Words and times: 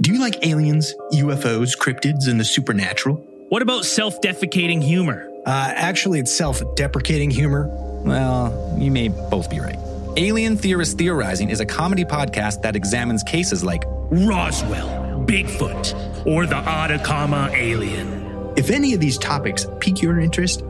Do 0.00 0.14
you 0.14 0.18
like 0.18 0.46
aliens, 0.46 0.94
UFOs, 1.12 1.76
cryptids, 1.76 2.26
and 2.26 2.40
the 2.40 2.44
supernatural? 2.44 3.16
What 3.50 3.60
about 3.60 3.84
self 3.84 4.18
defecating 4.22 4.82
humor? 4.82 5.28
Uh, 5.44 5.72
actually, 5.76 6.20
it's 6.20 6.34
self 6.34 6.62
deprecating 6.74 7.30
humor. 7.30 7.66
Well, 8.02 8.76
you 8.78 8.90
may 8.90 9.08
both 9.08 9.50
be 9.50 9.60
right. 9.60 9.76
Alien 10.16 10.56
Theorist 10.56 10.96
Theorizing 10.96 11.50
is 11.50 11.60
a 11.60 11.66
comedy 11.66 12.06
podcast 12.06 12.62
that 12.62 12.76
examines 12.76 13.22
cases 13.22 13.62
like 13.62 13.82
Roswell, 13.86 15.22
Bigfoot, 15.26 16.26
or 16.26 16.46
the 16.46 16.56
Atacama 16.56 17.50
alien. 17.52 18.54
If 18.56 18.70
any 18.70 18.94
of 18.94 19.00
these 19.00 19.18
topics 19.18 19.66
pique 19.80 20.00
your 20.00 20.18
interest, 20.18 20.64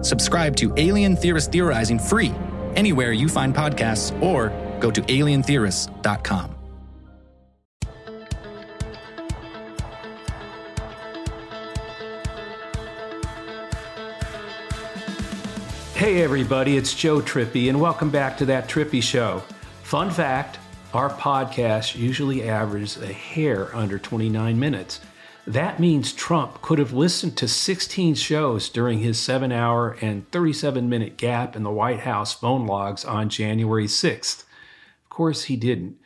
subscribe 0.00 0.56
to 0.56 0.72
Alien 0.78 1.16
Theorist 1.16 1.52
Theorizing 1.52 1.98
free 1.98 2.32
anywhere 2.76 3.12
you 3.12 3.28
find 3.28 3.54
podcasts 3.54 4.10
or 4.22 4.48
go 4.80 4.90
to 4.90 5.02
alientheorists.com. 5.02 6.59
Hey, 16.00 16.22
everybody, 16.22 16.78
it's 16.78 16.94
Joe 16.94 17.20
Trippi, 17.20 17.68
and 17.68 17.78
welcome 17.78 18.08
back 18.08 18.38
to 18.38 18.46
That 18.46 18.70
Trippi 18.70 19.02
Show. 19.02 19.42
Fun 19.82 20.10
fact 20.10 20.58
our 20.94 21.10
podcast 21.10 21.94
usually 21.94 22.48
averages 22.48 22.96
a 22.96 23.12
hair 23.12 23.68
under 23.76 23.98
29 23.98 24.58
minutes. 24.58 25.00
That 25.46 25.78
means 25.78 26.14
Trump 26.14 26.62
could 26.62 26.78
have 26.78 26.94
listened 26.94 27.36
to 27.36 27.46
16 27.46 28.14
shows 28.14 28.70
during 28.70 29.00
his 29.00 29.20
seven 29.20 29.52
hour 29.52 29.98
and 30.00 30.26
37 30.30 30.88
minute 30.88 31.18
gap 31.18 31.54
in 31.54 31.64
the 31.64 31.70
White 31.70 32.00
House 32.00 32.32
phone 32.32 32.66
logs 32.66 33.04
on 33.04 33.28
January 33.28 33.86
6th. 33.86 34.44
Of 35.04 35.10
course, 35.10 35.44
he 35.44 35.56
didn't. 35.56 35.98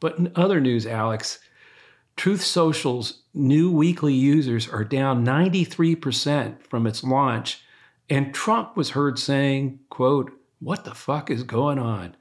But 0.00 0.16
in 0.16 0.32
other 0.34 0.62
news, 0.62 0.86
Alex, 0.86 1.40
Truth 2.16 2.42
Social's 2.42 3.20
new 3.34 3.70
weekly 3.70 4.14
users 4.14 4.66
are 4.66 4.82
down 4.82 5.26
93% 5.26 6.62
from 6.62 6.86
its 6.86 7.04
launch 7.04 7.60
and 8.08 8.34
Trump 8.34 8.76
was 8.76 8.90
heard 8.90 9.18
saying, 9.18 9.80
quote, 9.90 10.32
what 10.60 10.84
the 10.84 10.94
fuck 10.94 11.30
is 11.30 11.42
going 11.42 11.78
on 11.78 12.16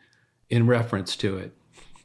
in 0.49 0.67
reference 0.67 1.15
to 1.17 1.37
it. 1.37 1.55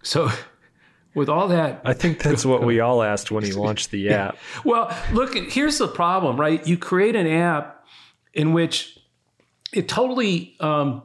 So 0.02 0.30
with 1.14 1.28
all 1.28 1.48
that 1.48 1.82
I 1.84 1.92
think 1.92 2.22
that's 2.22 2.44
what 2.44 2.62
we 2.62 2.80
all 2.80 3.02
asked 3.02 3.30
when 3.30 3.44
he 3.44 3.52
launched 3.64 3.90
the 3.90 4.10
app. 4.10 4.34
Yeah. 4.34 4.40
Well, 4.64 4.96
look, 5.12 5.34
here's 5.34 5.78
the 5.78 5.88
problem, 5.88 6.38
right? 6.38 6.64
You 6.66 6.76
create 6.76 7.16
an 7.16 7.26
app 7.26 7.84
in 8.32 8.52
which 8.52 8.98
it 9.72 9.88
totally 9.88 10.56
um, 10.60 11.02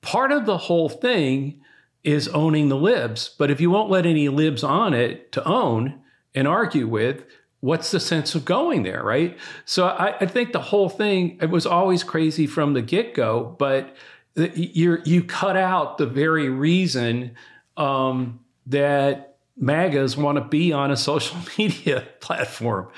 part 0.00 0.32
of 0.32 0.46
the 0.46 0.58
whole 0.58 0.88
thing 0.88 1.60
is 2.04 2.28
owning 2.28 2.68
the 2.68 2.76
libs. 2.76 3.34
But 3.36 3.50
if 3.50 3.60
you 3.60 3.70
won't 3.70 3.90
let 3.90 4.06
any 4.06 4.28
libs 4.28 4.62
on 4.62 4.94
it 4.94 5.32
to 5.32 5.44
own 5.44 6.00
and 6.34 6.46
argue 6.46 6.86
with, 6.86 7.24
what's 7.66 7.90
the 7.90 7.98
sense 7.98 8.36
of 8.36 8.44
going 8.44 8.84
there, 8.84 9.02
right? 9.02 9.36
So 9.64 9.88
I, 9.88 10.16
I 10.20 10.26
think 10.26 10.52
the 10.52 10.60
whole 10.60 10.88
thing 10.88 11.36
it 11.40 11.50
was 11.50 11.66
always 11.66 12.04
crazy 12.04 12.46
from 12.46 12.74
the 12.74 12.82
get 12.82 13.12
go, 13.12 13.56
but 13.58 13.96
you 14.36 14.98
you 15.04 15.24
cut 15.24 15.56
out 15.56 15.98
the 15.98 16.06
very 16.06 16.48
reason 16.48 17.32
um, 17.76 18.38
that 18.66 19.38
MAGAs 19.56 20.16
want 20.16 20.38
to 20.38 20.44
be 20.44 20.72
on 20.72 20.92
a 20.92 20.96
social 20.96 21.38
media 21.58 22.06
platform. 22.20 22.88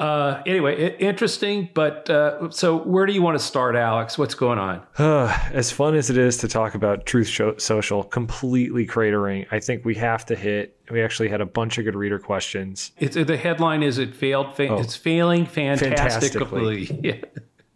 Uh, 0.00 0.42
anyway, 0.46 0.96
interesting. 0.96 1.68
But 1.74 2.08
uh, 2.08 2.50
so, 2.50 2.78
where 2.78 3.04
do 3.04 3.12
you 3.12 3.20
want 3.20 3.38
to 3.38 3.44
start, 3.44 3.76
Alex? 3.76 4.16
What's 4.16 4.34
going 4.34 4.58
on? 4.58 4.82
as 5.52 5.70
fun 5.70 5.94
as 5.94 6.08
it 6.08 6.16
is 6.16 6.38
to 6.38 6.48
talk 6.48 6.74
about 6.74 7.04
Truth 7.04 7.60
Social 7.60 8.02
completely 8.04 8.86
cratering, 8.86 9.46
I 9.50 9.60
think 9.60 9.84
we 9.84 9.94
have 9.96 10.24
to 10.26 10.36
hit. 10.36 10.78
We 10.90 11.02
actually 11.02 11.28
had 11.28 11.42
a 11.42 11.46
bunch 11.46 11.76
of 11.76 11.84
good 11.84 11.94
reader 11.94 12.18
questions. 12.18 12.92
It's 12.98 13.14
the 13.14 13.36
headline 13.36 13.82
is 13.82 13.98
it 13.98 14.16
failed. 14.16 14.56
Fa- 14.56 14.68
oh, 14.68 14.80
it's 14.80 14.96
failing 14.96 15.44
fantastically. 15.44 16.86
fantastically. 16.86 17.26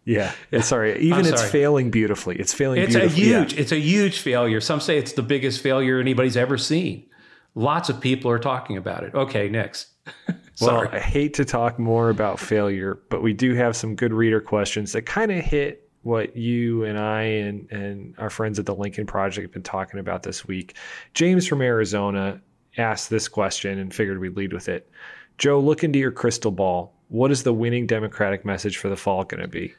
Yeah. 0.07 0.33
Yeah. 0.51 0.61
Sorry. 0.61 0.99
Even 0.99 1.25
it's 1.25 1.43
failing 1.49 1.89
beautifully. 1.89 2.35
It's 2.37 2.53
failing. 2.53 2.85
Beautifully. 2.85 3.05
It's 3.07 3.13
a 3.13 3.17
huge. 3.17 3.53
Yeah. 3.53 3.59
It's 3.59 3.71
a 3.71 3.79
huge 3.79 4.19
failure. 4.19 4.61
Some 4.61 4.79
say 4.79 4.99
it's 4.99 5.13
the 5.13 5.23
biggest 5.23 5.61
failure 5.61 5.99
anybody's 5.99 6.37
ever 6.37 6.59
seen. 6.59 7.07
Lots 7.55 7.89
of 7.89 7.99
people 7.99 8.29
are 8.29 8.37
talking 8.37 8.77
about 8.77 9.03
it. 9.03 9.15
Okay, 9.15 9.49
next. 9.49 9.87
well, 10.61 10.87
I 10.91 10.99
hate 10.99 11.33
to 11.35 11.45
talk 11.45 11.79
more 11.79 12.09
about 12.09 12.39
failure, 12.39 12.99
but 13.09 13.21
we 13.21 13.33
do 13.33 13.53
have 13.55 13.75
some 13.75 13.95
good 13.95 14.13
reader 14.13 14.41
questions 14.41 14.91
that 14.93 15.03
kind 15.03 15.31
of 15.31 15.43
hit 15.43 15.89
what 16.03 16.37
you 16.37 16.83
and 16.83 16.99
I 16.99 17.21
and, 17.23 17.71
and 17.71 18.13
our 18.19 18.29
friends 18.29 18.59
at 18.59 18.67
the 18.67 18.75
Lincoln 18.75 19.07
Project 19.07 19.43
have 19.43 19.51
been 19.51 19.63
talking 19.63 19.99
about 19.99 20.23
this 20.23 20.47
week. 20.47 20.75
James 21.15 21.47
from 21.47 21.61
Arizona 21.61 22.39
asked 22.77 23.09
this 23.09 23.27
question 23.27 23.79
and 23.79 23.93
figured 23.93 24.19
we'd 24.19 24.37
lead 24.37 24.53
with 24.53 24.69
it. 24.69 24.89
Joe, 25.37 25.59
look 25.59 25.83
into 25.83 25.97
your 25.97 26.11
crystal 26.11 26.51
ball. 26.51 26.93
What 27.09 27.31
is 27.31 27.43
the 27.43 27.53
winning 27.53 27.87
Democratic 27.87 28.45
message 28.45 28.77
for 28.77 28.87
the 28.87 28.95
fall 28.95 29.23
going 29.23 29.41
to 29.41 29.47
be? 29.47 29.73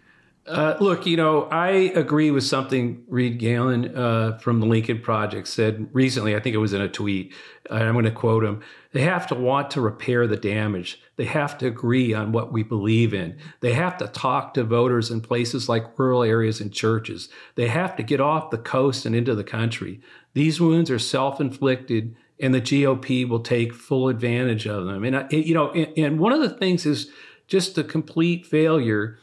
Uh, 0.47 0.77
look, 0.81 1.07
you 1.07 1.17
know, 1.17 1.45
I 1.45 1.69
agree 1.95 2.31
with 2.31 2.45
something 2.45 3.03
Reed 3.09 3.39
Galen 3.39 3.97
uh, 3.97 4.39
from 4.39 4.61
the 4.61 4.67
Lincoln 4.67 5.01
Project 5.01 5.49
said 5.49 5.89
recently. 5.93 6.37
I 6.37 6.41
think 6.41 6.55
it 6.55 6.59
was 6.59 6.73
in 6.73 6.81
a 6.81 6.89
tweet. 6.89 7.35
I'm 7.69 7.95
going 7.95 8.05
to 8.05 8.13
quote 8.13 8.45
him. 8.45 8.63
They 8.97 9.03
have 9.03 9.27
to 9.27 9.35
want 9.35 9.73
to 9.73 9.83
repair 9.83 10.27
the 10.27 10.39
damage. 10.39 11.03
They 11.17 11.27
have 11.27 11.59
to 11.59 11.67
agree 11.67 12.15
on 12.15 12.33
what 12.33 12.51
we 12.51 12.63
believe 12.63 13.13
in. 13.13 13.37
They 13.61 13.75
have 13.75 13.99
to 13.99 14.09
talk 14.09 14.55
to 14.55 14.65
voters 14.65 15.11
in 15.11 15.21
places 15.21 15.69
like 15.69 15.99
rural 15.99 16.23
areas 16.23 16.63
and 16.63 16.73
churches. 16.73 17.29
They 17.57 17.69
have 17.69 17.95
to 17.97 18.03
get 18.03 18.23
off 18.23 18.49
the 18.49 18.57
coast 18.57 19.05
and 19.05 19.15
into 19.15 19.35
the 19.35 19.45
country. 19.45 20.01
These 20.33 20.63
wounds 20.63 20.91
are 20.91 20.99
self 20.99 21.43
inflicted, 21.43 22.17
and 22.41 22.55
the 22.55 22.61
GOP 22.63 23.29
will 23.29 23.41
take 23.41 23.75
full 23.75 24.09
advantage 24.09 24.67
of 24.67 24.87
them. 24.87 25.05
And, 25.05 25.31
you 25.31 25.53
know, 25.53 25.73
and, 25.73 26.19
one 26.19 26.33
of 26.33 26.41
the 26.41 26.49
things 26.49 26.87
is 26.87 27.11
just 27.47 27.75
the 27.75 27.85
complete 27.85 28.47
failure 28.47 29.19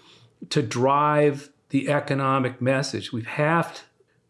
to 0.52 0.62
drive 0.62 1.50
the 1.70 1.90
economic 1.90 2.62
message. 2.62 3.12
We've 3.12 3.26
halved, 3.26 3.82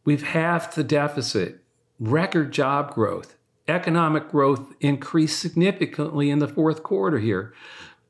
we've 0.06 0.24
halved 0.24 0.78
the 0.78 0.86
deficit, 0.86 1.60
record 2.00 2.54
job 2.54 2.94
growth, 2.94 3.36
economic 3.68 4.30
growth 4.30 4.74
increased 4.80 5.40
significantly 5.40 6.30
in 6.30 6.40
the 6.40 6.48
fourth 6.48 6.84
quarter 6.84 7.20
here. 7.20 7.54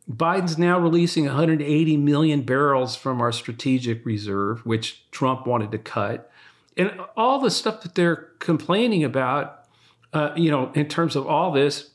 Biden's 0.09 0.57
now 0.57 0.79
releasing 0.79 1.25
180 1.25 1.97
million 1.97 2.41
barrels 2.41 2.95
from 2.95 3.21
our 3.21 3.31
strategic 3.31 4.05
reserve, 4.05 4.65
which 4.65 5.09
Trump 5.11 5.47
wanted 5.47 5.71
to 5.71 5.77
cut. 5.77 6.29
And 6.75 6.91
all 7.15 7.39
the 7.39 7.51
stuff 7.51 7.81
that 7.83 7.95
they're 7.95 8.29
complaining 8.39 9.03
about, 9.03 9.65
uh, 10.11 10.31
you 10.35 10.51
know, 10.51 10.71
in 10.73 10.87
terms 10.87 11.15
of 11.15 11.25
all 11.27 11.51
this, 11.51 11.91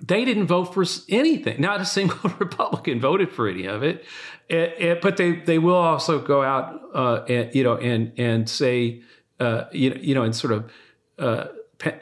they 0.00 0.24
didn't 0.24 0.46
vote 0.46 0.74
for 0.74 0.84
anything. 1.08 1.60
Not 1.60 1.80
a 1.80 1.84
single 1.98 2.30
Republican 2.38 3.00
voted 3.00 3.32
for 3.32 3.48
any 3.48 3.66
of 3.66 3.82
it. 3.82 4.04
It, 4.48 4.74
it, 4.78 5.00
but 5.00 5.16
they 5.16 5.36
they 5.36 5.58
will 5.58 5.74
also 5.74 6.20
go 6.20 6.42
out, 6.42 6.82
uh, 6.94 7.24
and, 7.28 7.54
you 7.54 7.64
know, 7.64 7.78
and 7.78 8.12
and 8.18 8.48
say, 8.48 9.00
uh, 9.40 9.64
you 9.72 9.90
know, 9.90 9.96
you 10.00 10.14
know, 10.14 10.22
and 10.22 10.36
sort 10.36 10.52
of 10.52 10.70
uh, 11.18 11.46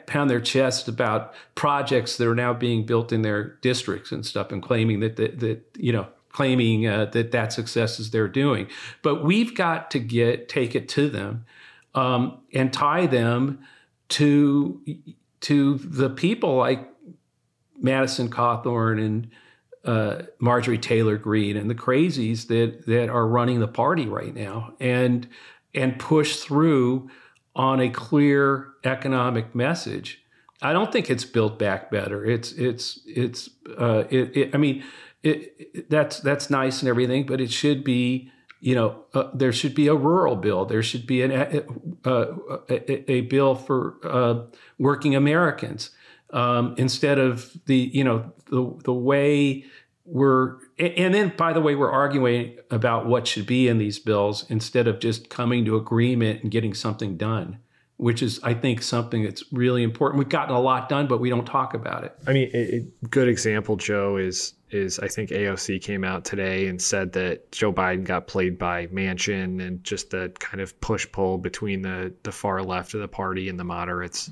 pound 0.05 0.29
their 0.29 0.41
chests 0.41 0.87
about 0.87 1.33
projects 1.55 2.17
that 2.17 2.27
are 2.27 2.35
now 2.35 2.53
being 2.53 2.85
built 2.85 3.11
in 3.11 3.21
their 3.21 3.55
districts 3.61 4.11
and 4.11 4.25
stuff, 4.25 4.51
and 4.51 4.61
claiming 4.61 4.99
that 5.01 5.15
that, 5.15 5.39
that 5.39 5.61
you 5.77 5.91
know, 5.91 6.07
claiming 6.29 6.87
uh, 6.87 7.05
that 7.05 7.31
that 7.31 7.53
success 7.53 7.99
is 7.99 8.11
they're 8.11 8.27
doing. 8.27 8.67
But 9.01 9.23
we've 9.23 9.55
got 9.55 9.91
to 9.91 9.99
get 9.99 10.49
take 10.49 10.75
it 10.75 10.89
to 10.89 11.09
them 11.09 11.45
um, 11.95 12.39
and 12.53 12.71
tie 12.73 13.05
them 13.05 13.59
to 14.09 14.81
to 15.41 15.75
the 15.77 16.09
people 16.09 16.55
like 16.55 16.89
Madison 17.79 18.29
Cawthorn 18.29 19.03
and 19.03 19.29
uh, 19.85 20.23
Marjorie 20.39 20.77
Taylor 20.77 21.17
Greene 21.17 21.57
and 21.57 21.69
the 21.69 21.75
crazies 21.75 22.47
that 22.47 22.85
that 22.85 23.09
are 23.09 23.27
running 23.27 23.59
the 23.59 23.67
party 23.67 24.07
right 24.07 24.33
now, 24.33 24.73
and 24.79 25.27
and 25.73 25.99
push 25.99 26.37
through 26.37 27.09
on 27.55 27.79
a 27.79 27.89
clear 27.89 28.69
economic 28.83 29.53
message. 29.53 30.23
I 30.61 30.73
don't 30.73 30.91
think 30.91 31.09
it's 31.09 31.25
built 31.25 31.59
back 31.59 31.91
better. 31.91 32.25
It's 32.25 32.51
it's 32.53 32.99
it's 33.05 33.49
uh, 33.77 34.05
it, 34.09 34.35
it, 34.35 34.55
I 34.55 34.57
mean, 34.57 34.83
it, 35.21 35.55
it, 35.59 35.89
that's 35.89 36.19
that's 36.19 36.49
nice 36.49 36.81
and 36.81 36.89
everything, 36.89 37.25
but 37.25 37.41
it 37.41 37.51
should 37.51 37.83
be 37.83 38.31
you 38.61 38.75
know 38.75 39.03
uh, 39.13 39.29
there 39.33 39.51
should 39.51 39.75
be 39.75 39.87
a 39.87 39.95
rural 39.95 40.35
bill. 40.35 40.65
There 40.65 40.81
should 40.81 41.05
be 41.05 41.21
an, 41.21 41.31
uh, 42.05 42.27
a, 42.69 43.11
a, 43.11 43.21
bill 43.21 43.55
for 43.55 43.97
uh, 44.03 44.45
working 44.79 45.15
Americans 45.15 45.91
um, 46.31 46.75
instead 46.77 47.19
of 47.19 47.51
the 47.65 47.91
you 47.93 48.03
know 48.03 48.31
the 48.49 48.73
the 48.85 48.93
way 48.93 49.65
we're 50.05 50.57
and 50.77 51.13
then 51.13 51.33
by 51.37 51.53
the 51.53 51.61
way 51.61 51.75
we're 51.75 51.91
arguing 51.91 52.57
about 52.71 53.05
what 53.05 53.27
should 53.27 53.45
be 53.45 53.67
in 53.67 53.77
these 53.77 53.99
bills 53.99 54.45
instead 54.49 54.87
of 54.87 54.99
just 54.99 55.29
coming 55.29 55.65
to 55.65 55.75
agreement 55.75 56.41
and 56.41 56.51
getting 56.51 56.73
something 56.73 57.17
done 57.17 57.57
which 57.97 58.21
is 58.21 58.39
i 58.43 58.53
think 58.53 58.81
something 58.81 59.23
that's 59.23 59.43
really 59.51 59.83
important. 59.83 60.19
We've 60.19 60.29
gotten 60.29 60.55
a 60.55 60.59
lot 60.59 60.89
done 60.89 61.07
but 61.07 61.19
we 61.19 61.29
don't 61.29 61.45
talk 61.45 61.73
about 61.73 62.03
it. 62.03 62.15
I 62.27 62.33
mean 62.33 62.49
a 62.53 63.07
good 63.07 63.27
example 63.27 63.75
joe 63.75 64.17
is 64.17 64.53
is 64.71 64.99
i 64.99 65.07
think 65.07 65.29
aoc 65.29 65.81
came 65.81 66.03
out 66.03 66.25
today 66.25 66.67
and 66.67 66.81
said 66.81 67.13
that 67.13 67.51
joe 67.51 67.71
biden 67.71 68.03
got 68.03 68.27
played 68.27 68.57
by 68.57 68.87
manchin 68.87 69.65
and 69.65 69.83
just 69.83 70.09
the 70.09 70.31
kind 70.39 70.61
of 70.61 70.79
push 70.81 71.07
pull 71.11 71.37
between 71.37 71.83
the 71.83 72.13
the 72.23 72.31
far 72.31 72.63
left 72.63 72.93
of 72.95 73.01
the 73.01 73.07
party 73.07 73.49
and 73.49 73.59
the 73.59 73.63
moderates 73.63 74.31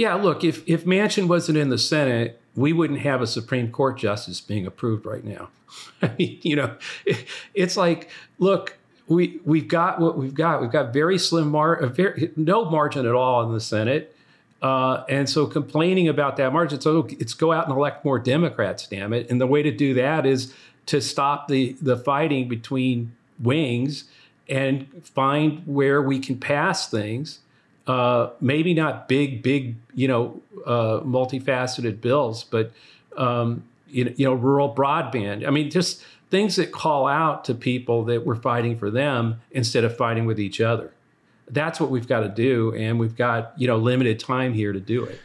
Yeah, 0.00 0.14
look, 0.14 0.44
if 0.44 0.66
if 0.66 0.86
Manchin 0.86 1.28
wasn't 1.28 1.58
in 1.58 1.68
the 1.68 1.76
Senate, 1.76 2.40
we 2.56 2.72
wouldn't 2.72 3.00
have 3.00 3.20
a 3.20 3.26
Supreme 3.26 3.70
Court 3.70 3.98
justice 3.98 4.40
being 4.40 4.64
approved 4.64 5.04
right 5.04 5.22
now. 5.22 5.50
I 6.02 6.10
mean, 6.18 6.38
you 6.40 6.56
know, 6.56 6.74
it, 7.04 7.26
it's 7.54 7.76
like, 7.76 8.08
look, 8.38 8.78
we 9.08 9.40
we've 9.44 9.68
got 9.68 10.00
what 10.00 10.16
we've 10.16 10.32
got. 10.32 10.62
We've 10.62 10.70
got 10.70 10.94
very 10.94 11.18
slim 11.18 11.50
mar, 11.50 11.84
very, 11.88 12.30
no 12.34 12.64
margin 12.64 13.04
at 13.04 13.14
all 13.14 13.42
in 13.42 13.52
the 13.52 13.60
Senate. 13.60 14.16
Uh, 14.62 15.04
and 15.10 15.28
so 15.28 15.44
complaining 15.44 16.08
about 16.08 16.38
that 16.38 16.50
margin, 16.50 16.80
so 16.80 17.06
it's 17.18 17.34
go 17.34 17.52
out 17.52 17.68
and 17.68 17.76
elect 17.76 18.02
more 18.02 18.18
Democrats, 18.18 18.86
damn 18.86 19.12
it. 19.12 19.28
And 19.28 19.38
the 19.38 19.46
way 19.46 19.62
to 19.62 19.70
do 19.70 19.92
that 19.94 20.24
is 20.24 20.54
to 20.86 21.02
stop 21.02 21.46
the 21.48 21.76
the 21.82 21.98
fighting 21.98 22.48
between 22.48 23.14
wings 23.38 24.04
and 24.48 24.86
find 25.04 25.62
where 25.66 26.00
we 26.00 26.20
can 26.20 26.38
pass 26.38 26.88
things. 26.90 27.40
Uh, 27.90 28.30
maybe 28.40 28.72
not 28.72 29.08
big, 29.08 29.42
big, 29.42 29.74
you 29.96 30.06
know, 30.06 30.40
uh, 30.64 31.00
multifaceted 31.00 32.00
bills, 32.00 32.44
but 32.44 32.70
um, 33.16 33.64
you, 33.88 34.04
know, 34.04 34.12
you 34.14 34.24
know, 34.26 34.32
rural 34.32 34.72
broadband. 34.72 35.44
I 35.44 35.50
mean, 35.50 35.70
just 35.70 36.04
things 36.30 36.54
that 36.54 36.70
call 36.70 37.08
out 37.08 37.44
to 37.46 37.54
people 37.54 38.04
that 38.04 38.24
we're 38.24 38.36
fighting 38.36 38.78
for 38.78 38.92
them 38.92 39.40
instead 39.50 39.82
of 39.82 39.96
fighting 39.96 40.24
with 40.24 40.38
each 40.38 40.60
other. 40.60 40.92
That's 41.48 41.80
what 41.80 41.90
we've 41.90 42.06
got 42.06 42.20
to 42.20 42.28
do, 42.28 42.72
and 42.76 43.00
we've 43.00 43.16
got 43.16 43.54
you 43.56 43.66
know 43.66 43.76
limited 43.76 44.20
time 44.20 44.54
here 44.54 44.72
to 44.72 44.78
do 44.78 45.02
it. 45.02 45.18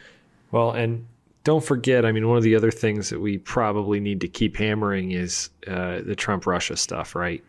Well, 0.50 0.72
and 0.72 1.06
don't 1.44 1.64
forget, 1.64 2.04
I 2.04 2.10
mean, 2.10 2.26
one 2.26 2.36
of 2.36 2.42
the 2.42 2.56
other 2.56 2.72
things 2.72 3.10
that 3.10 3.20
we 3.20 3.38
probably 3.38 4.00
need 4.00 4.20
to 4.22 4.28
keep 4.28 4.56
hammering 4.56 5.12
is 5.12 5.50
uh, 5.68 6.00
the 6.04 6.16
Trump 6.16 6.46
Russia 6.46 6.76
stuff, 6.76 7.14
right? 7.14 7.44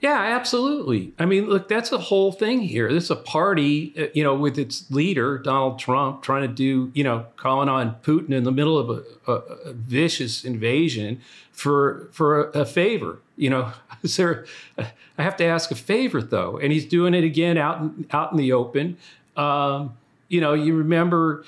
Yeah, 0.00 0.16
absolutely. 0.16 1.12
I 1.18 1.26
mean, 1.26 1.46
look, 1.46 1.68
that's 1.68 1.90
the 1.90 1.98
whole 1.98 2.30
thing 2.30 2.60
here. 2.60 2.92
This 2.92 3.04
is 3.04 3.10
a 3.10 3.16
party, 3.16 3.92
uh, 3.98 4.06
you 4.14 4.22
know, 4.22 4.34
with 4.34 4.56
its 4.56 4.88
leader, 4.92 5.38
Donald 5.38 5.80
Trump, 5.80 6.22
trying 6.22 6.42
to 6.42 6.48
do, 6.48 6.92
you 6.94 7.02
know, 7.02 7.26
calling 7.36 7.68
on 7.68 7.96
Putin 8.02 8.30
in 8.30 8.44
the 8.44 8.52
middle 8.52 8.78
of 8.78 8.90
a, 8.90 9.02
a, 9.26 9.34
a 9.70 9.72
vicious 9.72 10.44
invasion 10.44 11.20
for 11.50 12.08
for 12.12 12.44
a, 12.44 12.60
a, 12.60 12.64
favor. 12.64 13.18
You 13.36 13.50
know, 13.50 13.72
is 14.04 14.16
there? 14.16 14.46
I 14.78 15.22
have 15.22 15.36
to 15.38 15.44
ask 15.44 15.72
a 15.72 15.74
favor 15.74 16.22
though, 16.22 16.58
and 16.58 16.72
he's 16.72 16.86
doing 16.86 17.12
it 17.12 17.24
again 17.24 17.58
out 17.58 17.80
in, 17.80 18.06
out 18.12 18.30
in 18.30 18.38
the 18.38 18.52
open. 18.52 18.98
Um, 19.36 19.96
you 20.28 20.40
know, 20.40 20.54
you 20.54 20.76
remember 20.76 21.44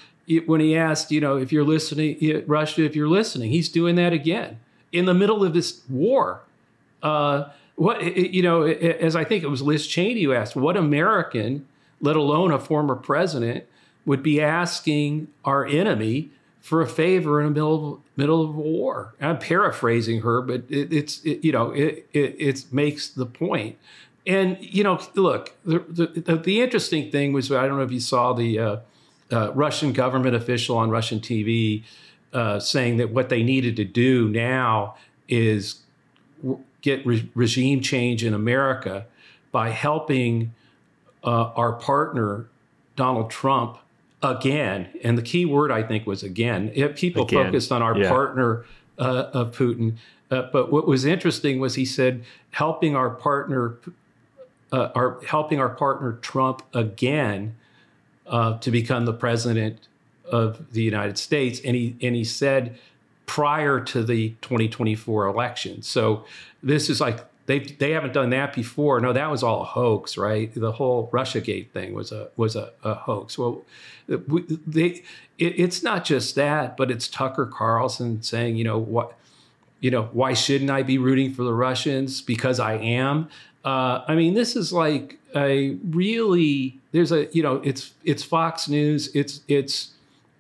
when 0.47 0.61
he 0.61 0.77
asked, 0.77 1.13
you 1.13 1.21
know, 1.21 1.37
if 1.37 1.53
you're 1.53 1.65
listening, 1.65 2.45
Russia, 2.47 2.85
if 2.85 2.97
you're 2.97 3.09
listening, 3.09 3.51
he's 3.51 3.69
doing 3.69 3.95
that 3.97 4.13
again 4.13 4.59
in 4.91 5.05
the 5.05 5.15
middle 5.15 5.45
of 5.45 5.55
this 5.55 5.83
war. 5.89 6.43
Uh, 7.03 7.49
what 7.81 8.15
you 8.15 8.43
know, 8.43 8.65
as 8.65 9.17
I 9.17 9.25
think 9.25 9.43
it 9.43 9.47
was 9.47 9.63
Liz 9.63 9.87
Cheney 9.87 10.23
who 10.25 10.35
asked, 10.35 10.55
what 10.55 10.77
American, 10.77 11.67
let 11.99 12.15
alone 12.15 12.53
a 12.53 12.61
former 12.61 12.95
president, 12.95 13.65
would 14.05 14.23
be 14.23 14.39
asking 14.39 15.29
our 15.47 15.65
enemy 15.65 16.29
for 16.61 16.83
a 16.83 16.87
favor 16.87 17.41
in 17.41 17.47
the 17.47 17.53
middle 17.53 17.95
of, 17.95 18.01
middle 18.17 18.43
of 18.43 18.51
a 18.51 18.61
war? 18.61 19.15
I'm 19.19 19.39
paraphrasing 19.39 20.21
her, 20.21 20.43
but 20.43 20.65
it, 20.69 20.93
it's 20.93 21.25
it, 21.25 21.43
you 21.43 21.53
know 21.53 21.71
it, 21.71 22.07
it 22.13 22.37
it 22.39 22.65
makes 22.71 23.09
the 23.09 23.25
point. 23.25 23.79
And 24.27 24.59
you 24.61 24.85
know, 24.85 25.01
look, 25.15 25.55
the, 25.65 25.79
the, 25.79 26.37
the 26.37 26.61
interesting 26.61 27.11
thing 27.11 27.33
was 27.33 27.51
I 27.51 27.67
don't 27.67 27.79
know 27.79 27.85
if 27.85 27.93
you 27.93 28.01
saw 28.01 28.35
the 28.35 28.59
uh, 28.59 28.77
uh, 29.33 29.53
Russian 29.55 29.95
government 29.95 30.37
official 30.37 30.77
on 30.77 30.91
Russian 30.91 31.19
TV 31.19 31.85
uh, 32.35 32.61
saying 32.61 32.99
that 32.99 33.11
what 33.11 33.31
they 33.31 33.43
needed 33.43 33.75
to 33.77 33.87
do 33.87 34.29
now 34.29 34.97
is 35.31 35.77
get 36.81 37.05
re- 37.07 37.29
regime 37.35 37.81
change 37.81 38.25
in 38.25 38.35
America 38.35 39.07
by 39.53 39.71
helping 39.71 40.55
uh, 41.25 41.51
our 41.57 41.73
partner, 41.73 42.47
Donald 42.97 43.31
Trump, 43.31 43.79
again. 44.23 44.89
And 45.03 45.17
the 45.17 45.23
key 45.23 45.45
word, 45.45 45.71
I 45.71 45.83
think, 45.83 46.07
was 46.07 46.23
again. 46.23 46.71
It, 46.75 46.97
people 46.97 47.25
again. 47.25 47.47
focused 47.47 47.73
on 47.73 47.83
our 47.83 47.97
yeah. 47.97 48.09
partner 48.09 48.65
uh, 48.99 49.31
of 49.33 49.57
Putin. 49.57 49.97
Uh, 50.31 50.43
but 50.53 50.71
what 50.71 50.87
was 50.87 51.05
interesting 51.05 51.59
was 51.59 51.75
he 51.75 51.85
said 51.85 52.25
helping 52.53 52.95
our 52.95 53.11
partner, 53.11 53.77
uh, 54.73 54.91
our 54.95 55.21
helping 55.27 55.59
our 55.59 55.71
partner 55.71 56.13
Trump 56.13 56.63
again 56.73 57.57
uh, 58.27 58.59
to 58.59 58.71
become 58.71 59.07
the 59.07 59.13
president 59.13 59.89
of 60.31 60.73
the 60.73 60.83
United 60.83 61.19
States, 61.19 61.61
and 61.65 61.75
he 61.75 61.97
and 62.01 62.15
he 62.15 62.23
said 62.23 62.79
prior 63.31 63.79
to 63.79 64.03
the 64.03 64.31
2024 64.43 65.27
election. 65.27 65.83
So 65.83 66.25
this 66.65 66.91
is 66.91 67.01
like 67.01 67.25
they 67.47 67.61
they 67.61 67.93
haven't 67.93 68.13
done 68.13 68.31
that 68.31 68.53
before. 68.53 68.99
No, 68.99 69.13
that 69.13 69.31
was 69.31 69.45
all 69.45 69.63
a 69.63 69.65
hoax, 69.65 70.19
right? 70.19 70.53
The 70.53 70.73
whole 70.73 71.09
RussiaGate 71.13 71.71
thing 71.71 71.95
was 71.95 72.11
a 72.11 72.31
was 72.37 72.57
a, 72.57 72.73
a 72.83 72.95
hoax. 72.95 73.39
Well, 73.39 73.63
they 74.09 75.05
it, 75.39 75.61
it's 75.61 75.81
not 75.85 76.05
just 76.05 76.35
that, 76.35 76.77
but 76.77 76.91
it's 76.91 77.07
Tucker 77.07 77.47
Carlson 77.47 78.21
saying, 78.21 78.57
you 78.57 78.65
know 78.65 78.79
what, 78.79 79.17
you 79.79 79.93
know 79.93 80.09
why 80.13 80.35
shouldn't 80.35 80.71
I 80.71 80.83
be 80.83 80.99
rooting 80.99 81.33
for 81.33 81.45
the 81.45 81.55
Russians 81.55 82.21
because 82.21 82.59
I 82.59 82.79
am. 82.79 83.29
Uh, 83.65 84.03
I 84.09 84.17
mean, 84.17 84.35
this 84.35 84.57
is 84.57 84.73
like 84.73 85.21
a 85.37 85.77
really 85.89 86.81
there's 86.91 87.13
a 87.13 87.29
you 87.31 87.45
know 87.45 87.61
it's 87.63 87.93
it's 88.03 88.25
Fox 88.25 88.69
News, 88.69 89.09
it's 89.15 89.43
it's 89.47 89.93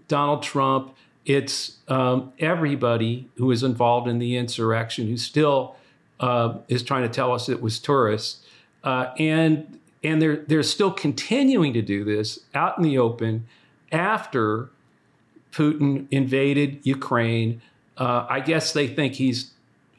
Donald 0.09 0.43
Trump, 0.43 0.97
it's 1.35 1.77
um, 1.87 2.33
everybody 2.41 3.29
who 3.37 3.53
is 3.53 3.63
involved 3.63 4.09
in 4.09 4.19
the 4.19 4.37
insurrection 4.37 5.07
who 5.07 5.17
still 5.17 5.77
uh, 6.19 6.59
is 6.69 6.83
trying 6.83 7.03
to 7.03 7.09
tell 7.09 7.33
us 7.33 7.49
it 7.49 7.63
was 7.63 7.79
tourists, 7.79 8.45
uh, 8.83 9.13
and 9.17 9.79
and 10.03 10.21
they're 10.21 10.45
they're 10.49 10.65
still 10.65 10.91
continuing 10.91 11.73
to 11.73 11.83
do 11.83 12.03
this 12.05 12.41
out 12.53 12.77
in 12.77 12.83
the 12.83 12.99
open 12.99 13.47
after 13.93 14.71
Putin 15.53 16.09
invaded 16.11 16.81
Ukraine. 16.83 17.63
Uh, 17.97 18.27
I 18.29 18.41
guess 18.41 18.73
they 18.73 18.89
think 18.89 19.15
he's 19.15 19.53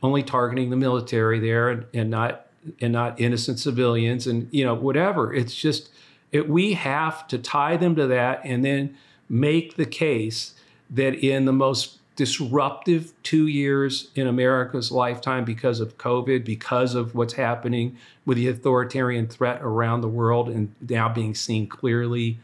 only 0.03 0.23
targeting 0.23 0.69
the 0.69 0.75
military 0.75 1.39
there 1.39 1.69
and, 1.69 1.85
and 1.93 2.09
not 2.09 2.47
and 2.81 2.91
not 2.91 3.19
innocent 3.21 3.57
civilians 3.57 4.27
and 4.27 4.49
you 4.51 4.65
know 4.65 4.73
whatever. 4.73 5.33
It's 5.33 5.55
just 5.55 5.89
it, 6.33 6.49
we 6.49 6.73
have 6.73 7.25
to 7.29 7.37
tie 7.37 7.77
them 7.77 7.95
to 7.95 8.05
that 8.07 8.41
and 8.43 8.65
then 8.65 8.97
make 9.29 9.77
the 9.77 9.85
case 9.85 10.55
that 10.91 11.15
in 11.15 11.45
the 11.45 11.53
most 11.53 11.97
disruptive 12.15 13.13
two 13.23 13.47
years 13.47 14.11
in 14.15 14.27
America's 14.27 14.91
lifetime 14.91 15.45
because 15.45 15.79
of 15.79 15.97
COVID, 15.97 16.43
because 16.43 16.93
of 16.93 17.15
what's 17.15 17.33
happening 17.33 17.97
with 18.25 18.37
the 18.37 18.47
authoritarian 18.47 19.27
threat 19.27 19.61
around 19.61 20.01
the 20.01 20.09
world 20.09 20.49
and 20.49 20.75
now 20.87 21.07
being 21.07 21.33
seen 21.33 21.67
clearly 21.67 22.37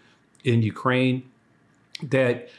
in 0.44 0.61
Ukraine, 0.61 1.29
that 2.01 2.49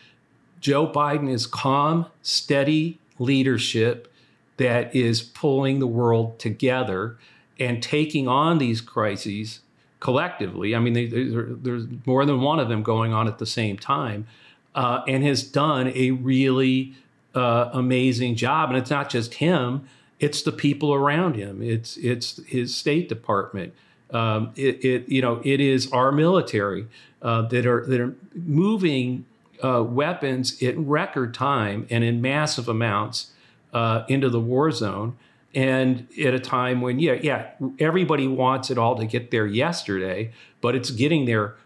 Joe 0.60 0.86
Biden 0.86 1.30
is 1.30 1.46
calm, 1.46 2.06
steady 2.22 2.98
leadership 3.18 4.12
that 4.58 4.94
is 4.94 5.22
pulling 5.22 5.78
the 5.78 5.86
world 5.86 6.38
together 6.38 7.16
and 7.58 7.82
taking 7.82 8.28
on 8.28 8.58
these 8.58 8.80
crises 8.80 9.60
collectively. 10.00 10.74
I 10.74 10.78
mean, 10.78 10.92
they, 10.92 11.06
there's 11.06 11.86
more 12.06 12.24
than 12.24 12.40
one 12.40 12.60
of 12.60 12.68
them 12.68 12.82
going 12.82 13.12
on 13.12 13.26
at 13.26 13.38
the 13.38 13.46
same 13.46 13.76
time 13.76 14.26
uh, 14.74 15.02
and 15.06 15.24
has 15.24 15.42
done 15.42 15.92
a 15.94 16.12
really 16.12 16.94
uh, 17.34 17.70
amazing 17.72 18.36
job. 18.36 18.70
And 18.70 18.78
it's 18.78 18.90
not 18.90 19.08
just 19.08 19.34
him; 19.34 19.88
it's 20.20 20.42
the 20.42 20.52
people 20.52 20.94
around 20.94 21.36
him. 21.36 21.62
It's 21.62 21.96
it's 21.96 22.40
his 22.46 22.74
State 22.74 23.08
Department. 23.08 23.74
Um, 24.10 24.52
it, 24.56 24.84
it, 24.84 25.08
you 25.08 25.20
know 25.20 25.40
it 25.44 25.60
is 25.60 25.92
our 25.92 26.12
military 26.12 26.86
uh, 27.22 27.42
that 27.42 27.66
are 27.66 27.84
that 27.86 28.00
are 28.00 28.14
moving 28.34 29.26
uh, 29.62 29.82
weapons 29.82 30.60
in 30.60 30.86
record 30.86 31.34
time 31.34 31.86
and 31.90 32.04
in 32.04 32.20
massive 32.20 32.68
amounts 32.68 33.32
uh, 33.72 34.04
into 34.08 34.28
the 34.28 34.40
war 34.40 34.70
zone. 34.70 35.16
And 35.54 36.06
at 36.22 36.34
a 36.34 36.38
time 36.38 36.80
when, 36.80 36.98
yeah, 36.98 37.14
yeah, 37.14 37.50
everybody 37.78 38.28
wants 38.28 38.70
it 38.70 38.78
all 38.78 38.96
to 38.96 39.06
get 39.06 39.30
there 39.30 39.46
yesterday, 39.46 40.30
but 40.60 40.74
it's 40.74 40.90
getting 40.90 41.24
there 41.24 41.56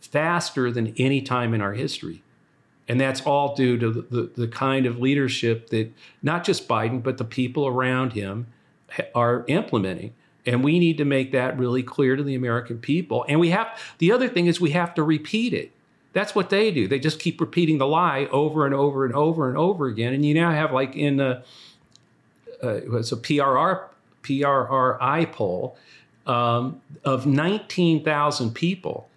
faster 0.00 0.70
than 0.70 0.94
any 0.96 1.20
time 1.20 1.52
in 1.52 1.60
our 1.60 1.72
history. 1.72 2.22
And 2.88 3.00
that's 3.00 3.20
all 3.20 3.54
due 3.54 3.76
to 3.78 3.90
the, 3.92 4.02
the, 4.02 4.30
the, 4.34 4.48
kind 4.48 4.86
of 4.86 4.98
leadership 4.98 5.68
that 5.70 5.92
not 6.22 6.42
just 6.42 6.66
Biden, 6.66 7.02
but 7.02 7.18
the 7.18 7.24
people 7.24 7.66
around 7.66 8.14
him 8.14 8.46
are 9.14 9.44
implementing. 9.46 10.14
And 10.46 10.64
we 10.64 10.78
need 10.78 10.96
to 10.96 11.04
make 11.04 11.32
that 11.32 11.58
really 11.58 11.82
clear 11.82 12.16
to 12.16 12.22
the 12.22 12.34
American 12.34 12.78
people. 12.78 13.26
And 13.28 13.38
we 13.38 13.50
have 13.50 13.68
the 13.98 14.10
other 14.10 14.28
thing 14.28 14.46
is 14.46 14.60
we 14.60 14.70
have 14.70 14.94
to 14.94 15.02
repeat 15.02 15.52
it. 15.52 15.72
That's 16.14 16.34
what 16.34 16.48
they 16.48 16.70
do. 16.70 16.88
They 16.88 16.98
just 16.98 17.20
keep 17.20 17.40
repeating 17.40 17.76
the 17.76 17.86
lie 17.86 18.26
over 18.32 18.64
and 18.64 18.74
over 18.74 19.04
and 19.04 19.14
over 19.14 19.48
and 19.48 19.58
over 19.58 19.86
again. 19.86 20.14
And 20.14 20.24
you 20.24 20.32
now 20.32 20.50
have 20.50 20.72
like 20.72 20.96
in 20.96 21.18
the 21.18 21.42
uh, 22.62 22.80
it's 22.96 23.12
a 23.12 23.16
PRR 23.16 23.84
PRRI 24.22 25.30
poll 25.32 25.76
um, 26.26 26.80
of 27.04 27.26
19,000 27.26 28.54
people 28.54 29.08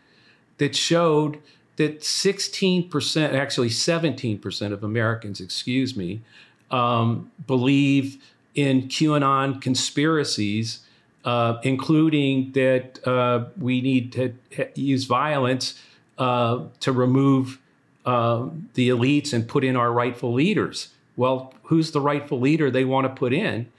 that 0.58 0.76
showed 0.76 1.40
that 1.78 2.02
16%, 2.02 3.34
actually 3.34 3.70
17% 3.70 4.72
of 4.74 4.84
Americans, 4.84 5.40
excuse 5.40 5.96
me, 5.96 6.22
um, 6.70 7.32
believe 7.48 8.22
in 8.56 8.84
QAnon 8.84 9.62
conspiracies, 9.62 10.82
uh, 11.24 11.60
including 11.64 12.52
that 12.54 13.06
uh, 13.08 13.46
we 13.58 13.82
need 13.82 14.12
to 14.14 14.34
use 14.76 15.06
violence 15.06 15.80
uh, 16.18 16.64
to 16.80 16.92
remove 16.92 17.60
um, 18.06 18.70
the 18.74 18.90
elites 18.90 19.34
and 19.34 19.48
put 19.48 19.64
in 19.64 19.76
our 19.76 19.92
rightful 19.92 20.34
leaders. 20.34 20.90
Well, 21.16 21.54
who's 21.64 21.92
the 21.92 22.02
rightful 22.02 22.40
leader 22.40 22.72
they 22.72 22.86
want 22.86 23.06
to 23.06 23.14
put 23.14 23.34
in? 23.34 23.72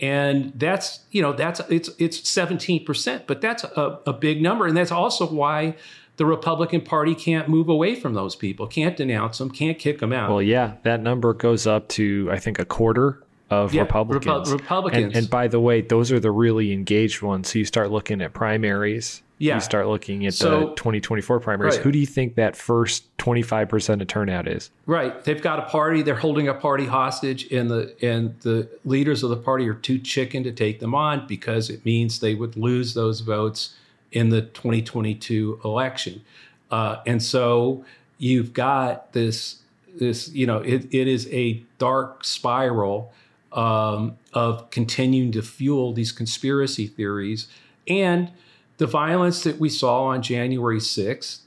And 0.00 0.52
that's 0.56 1.00
you 1.10 1.20
know 1.20 1.32
that's 1.32 1.60
it's 1.68 1.90
it's 1.98 2.28
17 2.28 2.84
percent, 2.86 3.26
but 3.26 3.40
that's 3.42 3.64
a, 3.64 4.00
a 4.06 4.14
big 4.14 4.40
number, 4.40 4.66
and 4.66 4.74
that's 4.74 4.90
also 4.90 5.26
why 5.26 5.76
the 6.20 6.26
Republican 6.26 6.82
Party 6.82 7.14
can't 7.14 7.48
move 7.48 7.70
away 7.70 7.94
from 7.94 8.12
those 8.12 8.36
people, 8.36 8.66
can't 8.66 8.94
denounce 8.94 9.38
them, 9.38 9.48
can't 9.50 9.78
kick 9.78 10.00
them 10.00 10.12
out. 10.12 10.28
Well, 10.28 10.42
yeah, 10.42 10.74
that 10.82 11.00
number 11.00 11.32
goes 11.32 11.66
up 11.66 11.88
to 11.96 12.28
I 12.30 12.38
think 12.38 12.58
a 12.58 12.66
quarter 12.66 13.22
of 13.48 13.72
Yeah, 13.72 13.80
Republicans. 13.82 14.50
Repu- 14.50 14.52
Republicans. 14.52 15.04
And, 15.06 15.16
and 15.16 15.30
by 15.30 15.48
the 15.48 15.58
way, 15.58 15.80
those 15.80 16.12
are 16.12 16.20
the 16.20 16.30
really 16.30 16.72
engaged 16.74 17.22
ones. 17.22 17.48
So 17.50 17.58
you 17.58 17.64
start 17.64 17.90
looking 17.90 18.20
at 18.20 18.34
primaries. 18.34 19.22
Yeah. 19.38 19.54
You 19.54 19.60
start 19.62 19.86
looking 19.86 20.26
at 20.26 20.34
So- 20.34 20.60
the 20.60 20.74
2024 20.74 21.40
primaries. 21.40 21.76
Right. 21.76 21.82
Who 21.84 21.90
do 21.90 21.98
you 21.98 22.04
think 22.04 22.34
that 22.34 22.54
first 22.54 23.04
25% 23.16 24.02
of 24.02 24.06
turnout 24.06 24.46
is? 24.46 24.70
Right. 24.84 25.24
They've 25.24 25.40
got 25.40 25.58
a 25.58 25.62
party. 25.62 26.02
They're 26.02 26.14
holding 26.16 26.48
a 26.48 26.54
party 26.54 26.84
hostage, 26.84 27.50
and 27.50 27.70
the 27.70 27.94
and 28.02 28.38
the 28.42 28.68
leaders 28.84 29.22
of 29.22 29.30
the 29.30 29.38
party 29.38 29.66
are 29.70 29.74
too 29.74 29.98
chicken 29.98 30.44
to 30.44 30.52
take 30.52 30.80
them 30.80 30.94
on 30.94 31.26
because 31.26 31.70
it 31.70 31.82
means 31.86 32.20
they 32.20 32.34
would 32.34 32.58
lose 32.58 32.92
those 32.92 33.20
votes 33.20 33.74
in 34.12 34.30
the 34.30 34.42
2022 34.42 35.60
election. 35.64 36.22
Uh, 36.70 36.96
and 37.06 37.22
so 37.22 37.84
you've 38.18 38.52
got 38.52 39.12
this 39.12 39.56
this 39.96 40.28
you 40.28 40.46
know 40.46 40.58
it, 40.58 40.86
it 40.94 41.08
is 41.08 41.28
a 41.32 41.62
dark 41.78 42.24
spiral 42.24 43.12
um, 43.52 44.16
of 44.32 44.70
continuing 44.70 45.32
to 45.32 45.42
fuel 45.42 45.92
these 45.92 46.12
conspiracy 46.12 46.86
theories 46.86 47.48
and 47.88 48.30
the 48.78 48.86
violence 48.86 49.42
that 49.42 49.58
we 49.58 49.68
saw 49.68 50.04
on 50.04 50.22
January 50.22 50.78
6th 50.78 51.40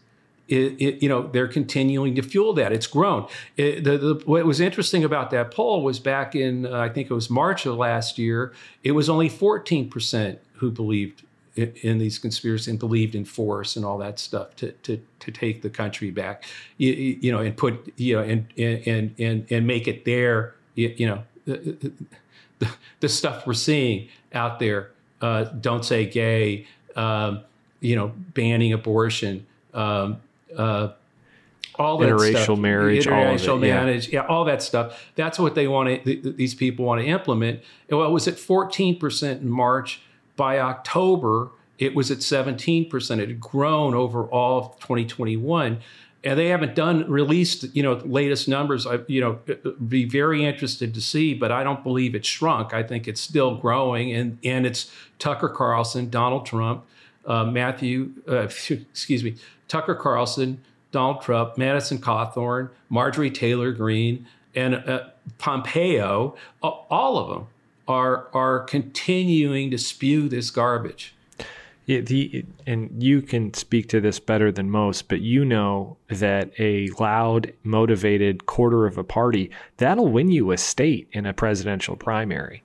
it, 0.50 0.82
it, 0.82 1.02
you 1.02 1.08
know 1.08 1.28
they're 1.28 1.48
continuing 1.48 2.16
to 2.16 2.22
fuel 2.22 2.54
that. 2.54 2.74
It's 2.74 2.88
grown. 2.88 3.28
It, 3.56 3.84
the, 3.84 3.98
the, 3.98 4.22
what 4.26 4.46
was 4.46 4.60
interesting 4.60 5.04
about 5.04 5.32
that 5.32 5.52
poll 5.52 5.84
was 5.84 6.00
back 6.00 6.36
in 6.36 6.66
uh, 6.66 6.80
I 6.80 6.90
think 6.90 7.10
it 7.10 7.14
was 7.14 7.30
March 7.30 7.66
of 7.66 7.78
last 7.78 8.18
year. 8.18 8.54
It 8.84 8.92
was 8.92 9.10
only 9.10 9.30
14 9.30 9.90
percent 9.90 10.40
who 10.56 10.70
believed 10.70 11.24
in, 11.56 11.98
these 12.00 12.18
conspiracies 12.18 12.68
and 12.68 12.80
believed 12.80 13.16
in 13.16 13.26
force 13.26 13.76
and 13.76 13.86
all 13.86 13.98
that 14.00 14.20
stuff 14.20 14.56
to 14.58 14.72
to, 14.72 15.00
to 15.20 15.32
take 15.32 15.62
the 15.62 15.70
country 15.70 16.12
back. 16.12 16.46
You, 16.78 16.94
you 16.94 17.32
know 17.32 17.40
and 17.40 17.56
put 17.56 17.94
you 17.98 18.16
know 18.16 18.24
and 18.24 18.48
and 18.58 19.14
and 19.20 19.46
and 19.50 19.68
make 19.68 19.88
it 19.88 20.06
there. 20.06 20.56
You, 20.76 21.08
know 21.08 21.24
the, 21.46 21.92
the, 22.60 22.70
the 23.00 23.10
stuff 23.10 23.46
we're 23.46 23.54
seeing 23.54 24.10
out 24.34 24.60
there. 24.60 24.92
Uh, 25.22 25.44
don't 25.44 25.86
say 25.86 26.06
gay. 26.06 26.68
Um, 26.96 27.42
you 27.84 27.96
know, 27.96 28.14
banning 28.34 28.74
abortion. 28.74 29.46
Um, 29.74 30.22
uh, 30.58 30.90
all 31.76 31.98
that 31.98 32.10
Interracial 32.10 32.44
stuff, 32.44 32.60
marriage, 32.60 33.08
all 33.08 33.14
interracial 33.14 33.56
yeah. 33.56 33.84
marriage, 33.84 34.10
yeah, 34.10 34.26
all 34.26 34.46
that 34.46 34.62
stuff. 34.62 35.06
That's 35.16 35.40
what 35.40 35.56
they 35.56 35.68
want 35.68 35.90
to. 35.90 35.98
th- 35.98 36.24
th- 36.24 36.36
these 36.36 36.54
people 36.54 36.86
want 36.86 37.02
to 37.02 37.08
implement. 37.08 37.62
Well, 37.90 38.06
it 38.06 38.12
was 38.12 38.28
at 38.28 38.38
fourteen 38.38 38.98
percent 38.98 39.42
in 39.42 39.50
March. 39.50 40.02
By 40.36 40.60
October, 40.60 41.52
it 41.78 41.96
was 41.96 42.12
at 42.12 42.24
seventeen 42.24 42.90
percent. 42.90 43.22
It 43.22 43.30
had 43.30 43.40
grown 43.40 43.94
over 43.94 44.26
all 44.26 44.60
of 44.60 44.80
2021, 44.80 45.80
and 46.24 46.40
they 46.40 46.48
haven't 46.48 46.76
done 46.76 47.10
released 47.10 47.76
you 47.76 47.84
know 47.84 47.94
latest 48.06 48.48
numbers. 48.48 48.88
I 48.88 49.00
you 49.08 49.22
know 49.22 49.40
be 49.88 50.06
very 50.06 50.44
interested 50.46 50.94
to 50.94 51.02
see, 51.02 51.34
but 51.34 51.52
I 51.52 51.64
don't 51.64 51.84
believe 51.84 52.16
it 52.16 52.26
shrunk. 52.26 52.74
I 52.74 52.84
think 52.84 53.08
it's 53.08 53.22
still 53.22 53.56
growing, 53.56 54.12
and 54.12 54.38
and 54.44 54.66
it's 54.66 54.92
Tucker 55.20 55.50
Carlson, 55.50 56.10
Donald 56.10 56.46
Trump, 56.46 56.86
uh, 57.26 57.46
Matthew, 57.46 58.12
uh, 58.28 58.44
excuse 58.70 59.24
me, 59.24 59.36
Tucker 59.68 59.96
Carlson, 59.96 60.64
Donald 60.92 61.22
Trump, 61.22 61.58
Madison 61.58 61.98
Cawthorn, 61.98 62.70
Marjorie 62.90 63.32
Taylor 63.32 63.72
Greene, 63.72 64.28
and 64.56 64.76
uh, 64.76 65.10
Pompeo. 65.38 66.36
All 66.62 67.18
of 67.18 67.30
them 67.30 67.48
are 67.88 68.28
are 68.34 68.62
continuing 68.62 69.72
to 69.72 69.78
spew 69.78 70.30
this 70.30 70.50
garbage. 70.50 71.14
Yeah, 71.86 72.00
the, 72.00 72.46
and 72.66 73.04
you 73.04 73.22
can 73.22 73.54
speak 73.54 73.90
to 73.90 74.00
this 74.00 74.18
better 74.18 74.54
than 74.54 74.70
most, 74.70 75.10
but 75.10 75.20
you 75.20 75.44
know 75.44 75.98
that 76.08 76.52
a 76.58 76.88
loud, 76.98 77.52
motivated 77.64 78.46
quarter 78.46 78.86
of 78.86 78.98
a 78.98 79.04
party 79.04 79.52
that'll 79.78 80.08
win 80.08 80.32
you 80.32 80.52
a 80.52 80.58
state 80.58 81.10
in 81.12 81.26
a 81.26 81.34
presidential 81.34 81.98
primary. 81.98 82.64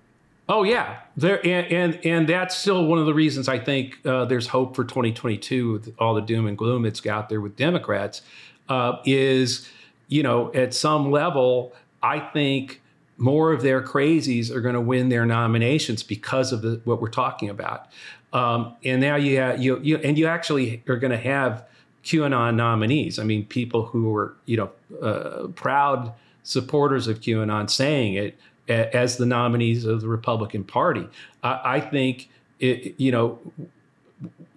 Oh 0.48 0.62
yeah, 0.62 1.00
there 1.16 1.44
and 1.44 1.66
and, 1.72 2.06
and 2.06 2.28
that's 2.28 2.56
still 2.56 2.86
one 2.86 2.98
of 2.98 3.06
the 3.06 3.14
reasons 3.14 3.48
I 3.48 3.58
think 3.58 3.98
uh, 4.06 4.24
there's 4.24 4.46
hope 4.46 4.76
for 4.76 4.84
2022 4.84 5.72
with 5.72 5.94
all 5.98 6.14
the 6.14 6.22
doom 6.22 6.46
and 6.46 6.56
gloom 6.56 6.82
that's 6.82 7.04
out 7.06 7.28
there 7.28 7.40
with 7.40 7.56
Democrats. 7.56 8.22
Uh, 8.68 8.98
is 9.04 9.68
you 10.06 10.22
know 10.22 10.52
at 10.54 10.74
some 10.74 11.10
level, 11.10 11.74
I 12.02 12.20
think 12.20 12.80
more 13.18 13.52
of 13.52 13.62
their 13.62 13.82
crazies 13.82 14.50
are 14.50 14.60
going 14.60 14.74
to 14.74 14.80
win 14.80 15.08
their 15.08 15.26
nominations 15.26 16.02
because 16.02 16.52
of 16.52 16.62
the, 16.62 16.80
what 16.84 17.02
we're 17.02 17.10
talking 17.10 17.50
about. 17.50 17.88
Um, 18.32 18.76
and 18.84 19.00
now 19.00 19.16
you 19.16 19.38
have 19.38 19.60
you, 19.60 19.80
you 19.80 19.98
and 19.98 20.16
you 20.16 20.26
actually 20.26 20.82
are 20.88 20.96
going 20.96 21.10
to 21.10 21.18
have 21.18 21.66
QAnon 22.04 22.54
nominees. 22.54 23.18
I 23.18 23.24
mean, 23.24 23.44
people 23.44 23.86
who 23.86 24.14
are 24.14 24.34
you 24.46 24.56
know 24.56 24.70
uh, 25.02 25.48
proud 25.48 26.12
supporters 26.42 27.08
of 27.08 27.20
QAnon 27.20 27.68
saying 27.68 28.14
it 28.14 28.38
a- 28.68 28.94
as 28.96 29.16
the 29.16 29.26
nominees 29.26 29.84
of 29.84 30.00
the 30.00 30.08
Republican 30.08 30.64
Party. 30.64 31.06
I, 31.42 31.60
I 31.64 31.80
think 31.80 32.28
it, 32.60 32.94
you 32.98 33.10
know 33.10 33.38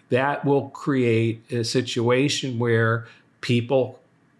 that 0.09 0.43
will 0.43 0.69
create 0.69 1.41
a 1.51 1.63
situation 1.63 2.59
where 2.59 3.07
people, 3.39 3.99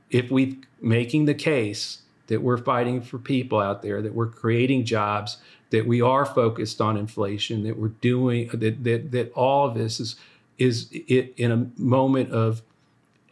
if 0.09 0.29
we 0.29 0.59
making 0.81 1.25
the 1.25 1.33
case 1.33 2.00
that 2.31 2.41
we're 2.41 2.57
fighting 2.57 3.01
for 3.01 3.17
people 3.17 3.59
out 3.59 3.81
there, 3.81 4.01
that 4.01 4.15
we're 4.15 4.27
creating 4.27 4.85
jobs, 4.85 5.37
that 5.69 5.85
we 5.85 6.01
are 6.01 6.25
focused 6.25 6.79
on 6.79 6.95
inflation, 6.95 7.63
that 7.63 7.77
we're 7.77 7.89
doing 7.89 8.47
that 8.53 8.83
that 8.85 9.11
that 9.11 9.31
all 9.33 9.67
of 9.67 9.75
this 9.75 9.99
is 9.99 10.15
is 10.57 10.87
it 10.91 11.33
in 11.35 11.51
a 11.51 11.69
moment 11.77 12.31
of 12.31 12.61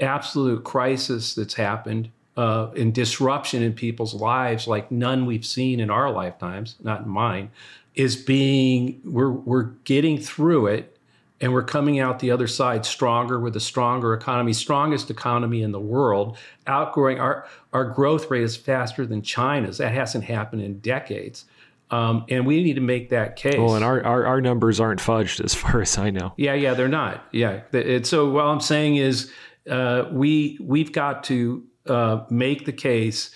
absolute 0.01 0.65
crisis 0.65 1.33
that's 1.33 1.53
happened 1.53 2.09
uh, 2.35 2.71
and 2.75 2.93
disruption 2.93 3.63
in 3.63 3.71
people's 3.71 4.13
lives 4.13 4.67
like 4.67 4.91
none 4.91 5.25
we've 5.25 5.45
seen 5.45 5.79
in 5.79 5.89
our 5.89 6.11
lifetimes, 6.11 6.75
not 6.83 7.03
in 7.03 7.09
mine, 7.09 7.51
is 7.95 8.17
being 8.17 8.99
we're 9.05 9.31
we're 9.31 9.71
getting 9.85 10.17
through 10.17 10.67
it 10.67 10.98
and 11.41 11.53
we're 11.53 11.63
coming 11.63 11.99
out 11.99 12.19
the 12.19 12.31
other 12.31 12.47
side 12.47 12.85
stronger 12.85 13.39
with 13.39 13.55
a 13.55 13.59
stronger 13.59 14.13
economy, 14.13 14.53
strongest 14.53 15.09
economy 15.09 15.61
in 15.61 15.71
the 15.71 15.79
world, 15.79 16.37
outgrowing 16.67 17.19
our 17.19 17.47
our 17.73 17.85
growth 17.85 18.29
rate 18.29 18.43
is 18.43 18.57
faster 18.57 19.05
than 19.05 19.21
China's. 19.21 19.77
That 19.77 19.93
hasn't 19.93 20.25
happened 20.25 20.61
in 20.61 20.79
decades. 20.79 21.45
Um, 21.91 22.25
and 22.29 22.45
we 22.45 22.61
need 22.63 22.75
to 22.75 22.81
make 22.81 23.09
that 23.09 23.35
case. 23.35 23.57
Well, 23.57 23.73
and 23.73 23.83
our, 23.83 24.03
our, 24.05 24.25
our 24.27 24.41
numbers 24.41 24.79
aren't 24.79 24.99
fudged 24.99 25.43
as 25.43 25.55
far 25.55 25.81
as 25.81 25.97
I 25.97 26.11
know. 26.11 26.33
Yeah, 26.37 26.53
yeah, 26.53 26.75
they're 26.75 26.87
not. 26.87 27.25
Yeah, 27.31 27.61
it, 27.71 28.05
so 28.05 28.29
what 28.29 28.45
I'm 28.45 28.61
saying 28.61 28.97
is, 28.97 29.31
uh, 29.67 30.05
we 30.11 30.59
we've 30.61 30.91
got 30.91 31.23
to 31.25 31.63
uh, 31.87 32.25
make 32.29 32.65
the 32.65 32.73
case 32.73 33.31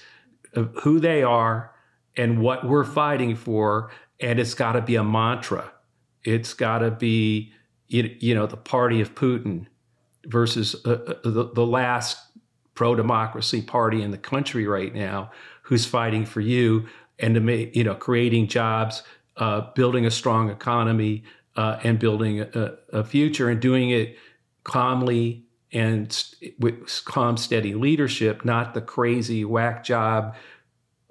of 0.54 0.76
who 0.84 1.00
they 1.00 1.24
are 1.24 1.74
and 2.16 2.42
what 2.42 2.68
we're 2.68 2.84
fighting 2.84 3.36
for, 3.36 3.92
and 4.20 4.40
it's 4.40 4.54
got 4.54 4.74
to 4.74 4.82
be 4.82 4.96
a 4.96 5.04
mantra. 5.04 5.72
It's 6.24 6.54
got 6.54 6.80
to 6.80 6.92
be, 6.92 7.54
you 7.94 8.16
you 8.20 8.36
know, 8.36 8.48
the 8.48 8.58
party 8.58 9.02
of 9.02 9.16
Putin 9.16 9.68
versus 10.26 10.76
uh, 10.86 10.92
uh, 10.92 11.14
the, 11.24 11.52
the 11.54 11.66
last 11.66 12.18
pro 12.76 12.96
democracy 12.96 13.62
party 13.62 14.02
in 14.02 14.12
the 14.12 14.18
country 14.18 14.66
right 14.66 14.94
now, 14.94 15.32
who's 15.64 15.86
fighting 15.86 16.26
for 16.26 16.42
you 16.42 16.88
and 17.20 17.36
to 17.36 17.42
make 17.42 17.76
you 17.76 17.84
know 17.84 17.96
creating 17.96 18.48
jobs, 18.48 19.04
uh, 19.38 19.62
building 19.76 20.06
a 20.06 20.12
strong 20.12 20.50
economy, 20.50 21.24
uh, 21.56 21.80
and 21.84 22.00
building 22.00 22.42
a, 22.42 22.74
a 22.92 23.04
future, 23.04 23.50
and 23.50 23.62
doing 23.62 23.92
it 23.92 24.18
calmly 24.64 25.46
and 25.72 26.24
with 26.60 27.04
calm, 27.06 27.36
steady 27.36 27.74
leadership, 27.74 28.46
not 28.46 28.74
the 28.74 28.82
crazy 28.82 29.44
whack 29.44 29.84
job 29.84 30.36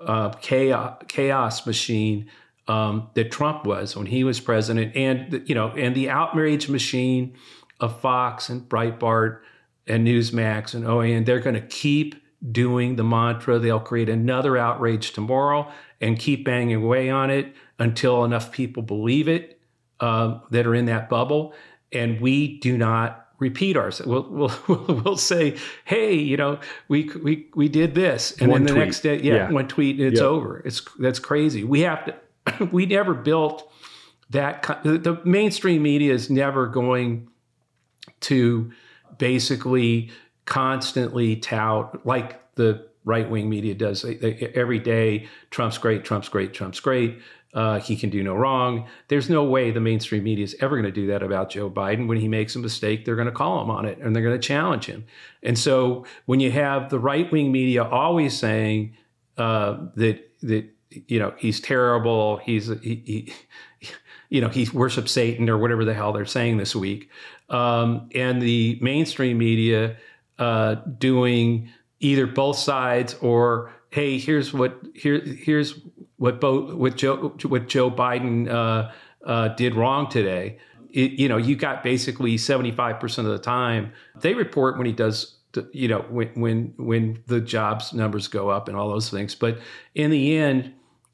uh, 0.07 0.31
chaos, 0.41 1.03
chaos 1.09 1.67
machine 1.67 2.29
um, 2.69 3.09
that 3.14 3.31
Trump 3.33 3.64
was 3.66 3.97
when 3.97 4.07
he 4.07 4.25
was 4.25 4.40
president, 4.40 4.95
and 4.97 5.31
the, 5.31 5.42
you 5.47 5.54
know, 5.54 5.69
and 5.71 5.95
the 5.95 6.09
outrage 6.11 6.69
machine 6.69 7.35
of 7.81 8.00
Fox 8.00 8.49
and 8.49 8.62
Breitbart 8.69 9.40
and 9.87 10.07
Newsmax 10.07 10.75
and 10.75 10.85
OAN. 10.85 11.26
They're 11.26 11.40
going 11.40 11.57
to 11.57 11.66
keep 11.66 12.14
doing 12.50 12.97
the 12.97 13.04
mantra. 13.04 13.59
They'll 13.59 13.81
create 13.81 14.09
another 14.09 14.57
outrage 14.57 15.12
tomorrow 15.12 15.71
and 16.00 16.19
keep 16.19 16.45
banging 16.45 16.76
away 16.83 17.11
on 17.11 17.31
it 17.31 17.54
until 17.78 18.25
enough 18.25 18.52
people 18.52 18.83
believe 18.83 19.28
it 19.28 19.59
um, 20.00 20.42
that 20.50 20.66
are 20.66 20.75
in 20.75 20.87
that 20.87 21.09
bubble, 21.09 21.54
and 21.92 22.21
we 22.21 22.59
do 22.61 22.76
not 22.78 23.28
repeat 23.38 23.76
ourselves. 23.76 24.09
We'll, 24.09 24.61
we'll, 24.69 25.02
we'll 25.02 25.16
say, 25.16 25.57
"Hey, 25.85 26.14
you 26.14 26.37
know, 26.37 26.61
we 26.88 27.11
we 27.23 27.49
we 27.57 27.69
did 27.69 27.95
this," 27.95 28.37
and 28.40 28.50
One 28.50 28.61
then 28.61 28.66
the 28.66 28.73
tweet. 28.75 28.85
next 28.87 29.00
day, 29.00 29.21
yeah, 29.21 29.35
Yeah. 29.35 29.50
one 29.50 29.66
tweet, 29.69 29.99
and 29.99 30.12
it's 30.12 30.21
over. 30.21 30.62
It's 30.64 30.81
that's 31.00 31.19
crazy. 31.19 31.64
We 31.64 31.81
have 31.81 32.04
to. 32.07 32.14
we 32.72 32.87
never 32.87 33.14
built 33.14 33.70
that. 34.30 34.62
The, 34.82 35.20
mainstream 35.25 35.82
media 35.82 36.12
is 36.12 36.30
never 36.30 36.66
going 36.66 37.28
to 38.20 38.72
basically 39.18 40.11
constantly 40.44 41.37
tout, 41.37 42.04
like 42.04 42.54
the 42.54 42.87
right 43.04 43.28
wing 43.28 43.49
media 43.49 43.75
does 43.75 44.04
every 44.04 44.78
day 44.78 45.28
Trump's 45.50 45.78
great, 45.78 46.04
Trump's 46.04 46.28
great, 46.28 46.54
Trump's 46.54 46.80
great. 46.80 47.20
Uh, 47.54 47.78
he 47.80 47.96
can 47.96 48.08
do 48.08 48.22
no 48.22 48.34
wrong. 48.34 48.87
There's 49.08 49.28
no 49.28 49.44
way 49.44 49.70
the 49.70 49.80
mainstream 49.80 50.25
media 50.25 50.44
is 50.44 50.56
ever 50.61 50.75
going 50.75 50.87
to 50.87 51.00
do 51.00 51.08
that 51.08 51.22
about 51.22 51.50
Joe 51.50 51.68
Biden. 51.68 52.08
When 52.08 52.16
he 52.16 52.26
makes 52.26 52.56
a 52.56 52.58
mistake, 52.58 53.04
they're 53.04 53.16
going 53.16 53.26
to 53.26 53.32
call 53.32 53.62
him 53.62 53.70
on 53.70 53.84
it 53.84 53.99
and 53.99 54.16
they're 54.16 54.22
going 54.22 54.40
to 54.40 54.46
challenge 54.46 54.87
him. 54.87 55.04
And 55.42 55.58
so 55.58 56.06
when 56.25 56.40
you 56.40 56.50
have 56.50 56.88
the 56.88 56.99
right 56.99 57.30
wing 57.30 57.52
media 57.52 57.84
always 57.84 58.38
saying 58.38 58.96
uh, 59.37 59.87
that 59.96 60.30
that 60.42 60.70
you 61.08 61.18
know 61.18 61.34
he's 61.37 61.61
terrible, 61.61 62.38
he's 62.38 62.68
he, 62.82 63.02
he 63.06 63.32
you 64.28 64.40
know 64.40 64.49
he 64.49 64.68
worships 64.72 65.12
Satan 65.12 65.49
or 65.49 65.58
whatever 65.58 65.84
the 65.84 65.94
hell 65.94 66.12
they're 66.12 66.26
saying 66.26 66.56
this 66.56 66.75
week, 66.75 67.11
um, 67.49 68.08
and 68.14 68.40
the 68.40 68.78
mainstream 68.80 69.38
media 69.38 69.96
uh, 70.38 70.76
doing 70.99 71.68
either 72.00 72.26
both 72.26 72.58
sides 72.58 73.14
or 73.20 73.72
hey, 73.90 74.18
here's 74.18 74.52
what 74.52 74.80
here 74.94 75.20
here's 75.20 75.78
what 76.16 76.40
both 76.40 76.75
what 76.75 76.96
Joe 76.96 77.37
what 77.46 77.68
Joe 77.68 77.90
Biden 77.90 78.50
uh, 78.50 78.90
uh, 79.25 79.49
did 79.49 79.75
wrong 79.76 80.11
today. 80.11 80.58
It, 80.90 81.12
you 81.12 81.28
know, 81.28 81.37
you 81.37 81.56
got 81.56 81.82
basically 81.82 82.37
seventy 82.37 82.72
five 82.72 82.99
percent 82.99 83.26
of 83.28 83.32
the 83.32 83.38
time 83.38 83.92
they 84.20 84.34
report 84.34 84.76
when 84.76 84.87
he 84.87 84.92
does. 84.92 85.37
You 85.72 85.88
know, 85.88 86.04
when 86.08 86.28
when 86.28 86.75
when 86.78 87.22
the 87.26 87.40
jobs 87.40 87.92
numbers 87.92 88.26
go 88.26 88.49
up 88.49 88.68
and 88.68 88.76
all 88.76 88.88
those 88.88 89.11
things, 89.11 89.34
but 89.34 89.58
in 89.94 90.11
the 90.11 90.37
end, 90.37 90.72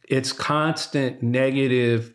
it's 0.08 0.32
constant 0.32 1.22
negative 1.22 2.14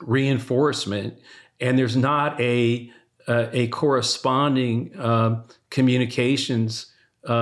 reinforcement, 0.00 1.18
and 1.60 1.78
there's 1.78 1.96
not 1.96 2.40
a 2.40 2.90
a, 3.26 3.60
a 3.60 3.68
corresponding 3.68 4.98
um, 4.98 5.44
communications 5.70 6.92
uh, 7.28 7.32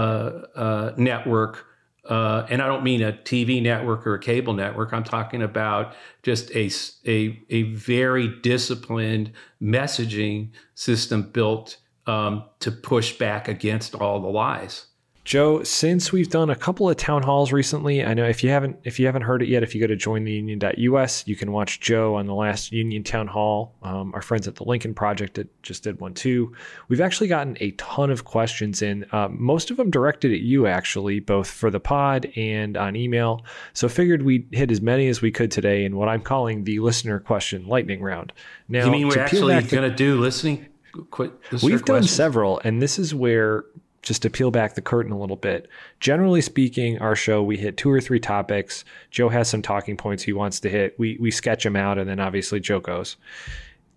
uh, 0.55 0.95
network 0.97 1.67
uh, 2.09 2.47
and 2.49 2.63
I 2.63 2.67
don't 2.67 2.85
mean 2.85 3.03
a 3.03 3.13
TV 3.13 3.61
network 3.61 4.07
or 4.07 4.15
a 4.15 4.21
cable 4.21 4.53
network. 4.53 4.93
I'm 4.93 5.03
talking 5.03 5.43
about 5.43 5.95
just 6.23 6.51
a, 6.53 6.71
a, 7.07 7.43
a 7.51 7.63
very 7.75 8.29
disciplined 8.43 9.33
messaging 9.61 10.51
system 10.75 11.23
built 11.23 11.79
um, 12.07 12.45
to 12.61 12.71
push 12.71 13.19
back 13.19 13.49
against 13.49 13.95
all 13.97 14.21
the 14.21 14.29
lies. 14.29 14.87
Joe, 15.27 15.65
since 15.65 16.13
we've 16.13 16.31
done 16.31 16.51
a 16.51 16.55
couple 16.55 16.89
of 16.89 16.97
town 16.97 17.25
halls 17.25 17.51
recently, 17.51 18.05
I 18.05 18.15
know 18.15 18.27
if 18.27 18.45
you 18.45 18.51
haven't 18.51 18.79
if 18.85 19.01
you 19.01 19.07
haven't 19.07 19.23
heard 19.23 19.43
it 19.43 19.49
yet, 19.49 19.65
if 19.65 19.75
you 19.75 19.81
go 19.81 19.89
to 19.89 19.97
jointheunion.us, 19.97 21.27
you 21.27 21.35
can 21.35 21.51
watch 21.51 21.81
Joe 21.81 22.15
on 22.15 22.27
the 22.27 22.35
last 22.35 22.71
Union 22.71 23.03
Town 23.03 23.27
Hall. 23.27 23.75
Um, 23.83 24.15
our 24.15 24.23
friends 24.23 24.47
at 24.47 24.55
the 24.55 24.63
Lincoln 24.63 24.95
Project 24.95 25.41
just 25.63 25.83
did 25.83 25.99
one 25.99 26.15
too. 26.15 26.55
We've 26.87 27.01
actually 27.01 27.27
gotten 27.27 27.57
a 27.59 27.73
ton 27.73 28.13
of 28.13 28.25
questions 28.25 28.83
in, 28.83 29.05
uh, 29.11 29.27
most 29.29 29.73
of 29.73 29.79
them 29.79 29.91
directed 29.91 30.33
at 30.33 30.43
you 30.43 30.69
actually, 30.69 31.19
both 31.19 31.51
for 31.51 31.73
the 31.73 31.81
pod 31.81 32.31
and 32.37 32.77
on 32.77 32.95
email. 32.95 33.45
So 33.73 33.89
figured 33.89 34.23
we'd 34.23 34.47
hit 34.53 34.71
as 34.71 34.81
many 34.81 35.09
as 35.09 35.23
we 35.23 35.33
could 35.33 35.51
today 35.51 35.85
in 35.85 35.97
what 35.97 36.09
I'm 36.09 36.23
calling 36.23 36.63
the 36.63 36.79
listener 36.79 37.19
question 37.19 37.67
lightning 37.67 38.01
round. 38.01 38.33
Now, 38.69 38.85
you 38.85 38.93
mean 38.93 39.09
we're 39.09 39.19
actually 39.19 39.61
going 39.61 39.91
to 39.91 39.97
do 39.97 40.21
listening? 40.21 40.67
Quit, 41.11 41.33
We've 41.63 41.85
done 41.85 42.05
several, 42.05 42.61
and 42.65 42.81
this 42.81 42.99
is 42.99 43.15
where 43.15 43.65
just 44.07 44.23
to 44.23 44.31
peel 44.31 44.53
back 44.53 44.77
the 44.77 44.81
curtain 44.81 45.11
a 45.11 45.19
little 45.19 45.37
bit. 45.37 45.69
Generally 45.99 46.43
speaking, 46.43 46.97
our 47.01 47.17
show 47.17 47.43
we 47.43 47.57
hit 47.57 47.77
two 47.77 47.91
or 47.91 48.01
three 48.01 48.21
topics. 48.21 48.85
Joe 49.11 49.29
has 49.29 49.49
some 49.49 49.63
talking 49.63 49.97
points 49.97 50.23
he 50.23 50.33
wants 50.33 50.61
to 50.61 50.69
hit. 50.71 50.97
We 50.97 51.19
we 51.21 51.33
sketch 51.33 51.65
them 51.65 51.75
out, 51.75 51.99
and 51.99 52.09
then 52.09 52.21
obviously 52.21 52.61
Joe 52.61 52.79
goes. 52.79 53.17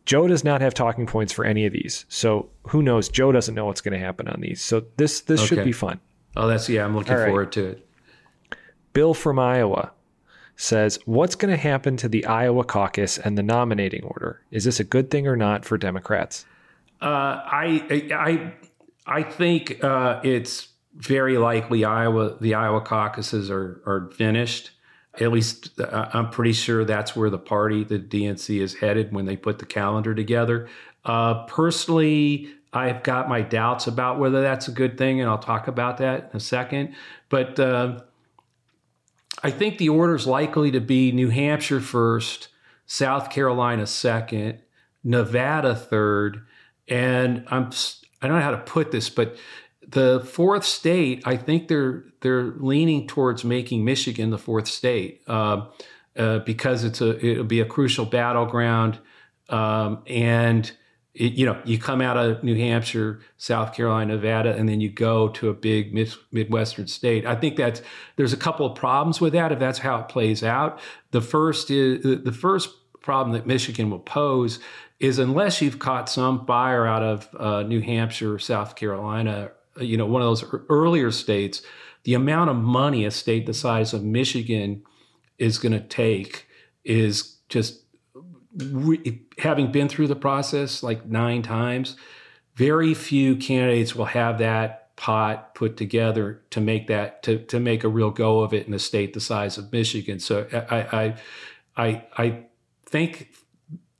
Joe 0.06 0.28
does 0.28 0.44
not 0.44 0.62
have 0.62 0.74
talking 0.74 1.06
points 1.06 1.32
for 1.32 1.46
any 1.46 1.68
of 1.68 1.74
these, 1.74 2.06
so 2.10 2.50
who 2.64 2.82
knows? 2.82 3.08
Joe 3.08 3.32
doesn't 3.32 3.54
know 3.54 3.66
what's 3.66 3.82
going 3.82 3.98
to 3.98 4.04
happen 4.04 4.28
on 4.28 4.42
these. 4.42 4.62
So 4.64 4.84
this 4.98 5.22
this 5.22 5.42
okay. 5.42 5.48
should 5.48 5.64
be 5.64 5.72
fun. 5.72 6.00
Oh, 6.36 6.48
that's 6.48 6.68
yeah. 6.68 6.84
I'm 6.84 6.96
looking 6.96 7.16
forward 7.16 7.52
to 7.52 7.66
it. 7.68 7.88
Bill 8.94 9.14
from 9.14 9.38
Iowa 9.38 9.92
says, 10.56 10.98
"What's 11.06 11.36
going 11.36 11.52
to 11.52 11.62
happen 11.62 11.98
to 11.98 12.10
the 12.10 12.26
Iowa 12.26 12.64
caucus 12.64 13.20
and 13.20 13.38
the 13.38 13.44
nominating 13.44 14.04
order? 14.04 14.42
Is 14.50 14.64
this 14.64 14.80
a 14.80 14.84
good 14.84 15.12
thing 15.12 15.28
or 15.28 15.36
not 15.36 15.66
for 15.66 15.78
Democrats?" 15.78 16.48
Uh, 17.00 17.06
I 17.46 18.08
I 18.12 18.54
I 19.10 19.24
think 19.24 19.84
uh, 19.84 20.22
it's 20.24 20.68
very 20.94 21.38
likely 21.40 21.84
Iowa, 21.84 22.38
the 22.40 22.54
Iowa 22.54 22.82
caucuses 22.82 23.50
are 23.50 23.82
are 23.86 24.12
finished. 24.14 24.72
At 25.20 25.32
least 25.32 25.80
uh, 25.80 26.10
I'm 26.14 26.30
pretty 26.30 26.54
sure 26.54 26.86
that's 26.86 27.16
where 27.16 27.32
the 27.32 27.40
party, 27.40 27.84
the 27.84 27.98
DNC, 27.98 28.62
is 28.62 28.76
headed 28.76 29.12
when 29.12 29.26
they 29.26 29.36
put 29.36 29.58
the 29.58 29.66
calendar 29.66 30.14
together. 30.14 30.70
Uh, 31.04 31.46
personally, 31.46 32.50
I've 32.72 33.02
got 33.02 33.28
my 33.28 33.42
doubts 33.42 33.88
about 33.88 34.20
whether 34.20 34.42
that's 34.42 34.68
a 34.68 34.72
good 34.72 34.98
thing, 34.98 35.20
and 35.20 35.30
I'll 35.30 35.40
talk 35.40 35.68
about 35.68 35.98
that 35.98 36.30
in 36.32 36.38
a 36.38 36.40
second. 36.40 36.94
But 37.30 37.60
uh, 37.60 38.02
I 39.42 39.50
think 39.50 39.80
the 39.80 39.90
order 39.90 40.14
is 40.14 40.28
likely 40.28 40.70
to 40.72 40.80
be 40.80 41.12
New 41.12 41.30
Hampshire 41.30 41.82
first, 41.82 42.50
South 42.86 43.32
Carolina 43.32 43.88
second, 43.88 44.60
Nevada 45.04 45.76
third, 45.76 46.46
and 46.88 47.44
I'm 47.48 47.72
I 48.22 48.28
don't 48.28 48.38
know 48.38 48.44
how 48.44 48.52
to 48.52 48.58
put 48.58 48.92
this, 48.92 49.10
but 49.10 49.38
the 49.88 50.20
fourth 50.22 50.66
state, 50.66 51.24
I 51.26 51.38
think 51.38 51.68
they're 51.68 52.06
they're 52.22 52.54
leaning 52.58 53.08
towards 53.08 53.44
making 53.44 53.86
Michigan 53.86 54.30
the 54.30 54.38
fourth 54.38 54.68
state 54.68 55.22
uh, 55.28 55.68
uh, 56.16 56.40
because 56.40 56.84
it's 56.84 57.02
a 57.02 57.26
it'll 57.26 57.44
be 57.44 57.62
a 57.62 57.66
crucial 57.66 58.06
battleground, 58.06 59.00
um, 59.50 60.04
and 60.06 60.72
it, 61.16 61.34
you 61.34 61.46
know 61.46 61.60
you 61.66 61.80
come 61.80 62.02
out 62.02 62.18
of 62.18 62.44
New 62.44 62.56
Hampshire, 62.56 63.22
South 63.38 63.74
Carolina, 63.74 64.16
Nevada, 64.16 64.56
and 64.56 64.70
then 64.70 64.80
you 64.80 64.90
go 64.90 65.30
to 65.30 65.50
a 65.50 65.54
big 65.54 65.94
mid, 65.94 66.14
midwestern 66.32 66.88
state. 66.88 67.26
I 67.26 67.36
think 67.36 67.56
that's 67.56 67.82
there's 68.16 68.34
a 68.34 68.38
couple 68.38 68.66
of 68.66 68.76
problems 68.76 69.20
with 69.20 69.34
that 69.34 69.52
if 69.52 69.60
that's 69.60 69.80
how 69.80 70.00
it 70.02 70.10
plays 70.10 70.44
out. 70.44 70.80
The 71.12 71.22
first 71.22 71.72
is 71.72 72.04
the 72.04 72.32
first 72.32 72.70
problem 73.02 73.34
that 73.34 73.48
Michigan 73.48 73.90
will 73.90 74.00
pose 74.00 74.60
is 75.00 75.18
unless 75.18 75.62
you've 75.62 75.80
caught 75.80 76.10
some 76.10 76.46
buyer 76.46 76.86
out 76.86 77.04
of 77.04 77.36
uh, 77.38 77.64
New 77.64 77.82
Hampshire, 77.82 78.34
or 78.36 78.40
South 78.40 78.76
Carolina, 78.76 79.52
uh, 79.80 79.84
you 79.84 79.98
know, 79.98 80.06
one 80.06 80.22
of 80.22 80.28
those 80.28 80.44
earlier 80.70 81.12
states, 81.12 81.62
the 82.04 82.14
amount 82.14 82.50
of 82.50 82.56
money 82.58 83.06
a 83.06 83.12
state 83.12 83.46
the 83.46 83.54
size 83.54 83.94
of 83.94 84.04
Michigan 84.04 84.84
is 85.38 85.58
going 85.58 85.72
to 85.72 85.80
take 85.80 86.48
is 86.84 87.38
just 87.48 87.82
re- 88.58 89.22
having 89.38 89.72
been 89.72 89.88
through 89.88 90.08
the 90.08 90.16
process 90.16 90.84
like 90.84 91.06
nine 91.06 91.42
times. 91.42 91.96
Very 92.56 92.94
few 92.94 93.38
candidates 93.38 93.96
will 93.96 94.06
have 94.06 94.38
that 94.40 94.96
pot 94.98 95.56
put 95.56 95.78
together 95.78 96.42
to 96.50 96.60
make 96.60 96.88
that 96.88 97.24
to 97.24 97.40
to 97.46 97.58
make 97.58 97.86
a 97.86 97.88
real 97.88 98.12
go 98.12 98.42
of 98.42 98.54
it 98.54 98.68
in 98.68 98.74
a 98.74 98.80
state 98.80 99.14
the 99.14 99.22
size 99.22 99.58
of 99.58 99.72
Michigan. 99.72 100.20
So 100.20 100.46
I 100.52 100.78
I 100.78 101.16
I, 101.78 102.04
I 102.18 102.44
think 102.86 103.30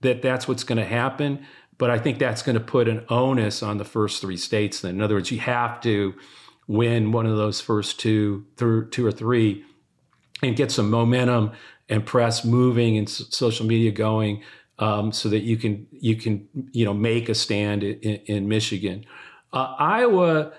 that 0.02 0.22
that's 0.22 0.48
what's 0.48 0.64
going 0.64 0.78
to 0.78 0.86
happen. 0.86 1.46
But 1.78 1.90
I 1.90 1.98
think 1.98 2.20
that's 2.20 2.42
going 2.42 2.58
to 2.58 2.64
put 2.64 2.88
an 2.88 3.06
onus 3.10 3.64
on 3.64 3.78
the 3.78 3.86
first 3.86 4.22
three 4.22 4.38
states. 4.38 4.82
Then, 4.82 4.96
in 4.96 5.02
other 5.02 5.16
words, 5.16 5.32
you 5.32 5.40
have 5.40 5.80
to 5.82 6.14
win 6.68 7.12
one 7.12 7.26
of 7.26 7.38
those 7.38 7.62
first 7.62 8.00
two, 8.00 8.46
through 8.58 8.90
two 8.90 9.06
or 9.06 9.12
three, 9.12 9.64
and 10.44 10.56
get 10.56 10.72
some 10.72 10.90
momentum 10.90 11.52
and 11.88 12.06
press 12.06 12.46
moving 12.46 12.98
and 12.98 13.10
social 13.10 13.66
media 13.66 13.92
going, 13.92 14.44
um, 14.78 15.12
so 15.12 15.30
that 15.30 15.40
you 15.40 15.58
can 15.58 15.88
you 15.92 16.16
can 16.16 16.48
you 16.72 16.86
know 16.86 16.94
make 16.94 17.30
a 17.30 17.36
stand 17.36 17.84
in, 17.84 18.16
in 18.26 18.48
Michigan, 18.48 19.06
uh, 19.54 19.76
Iowa. 19.78 20.54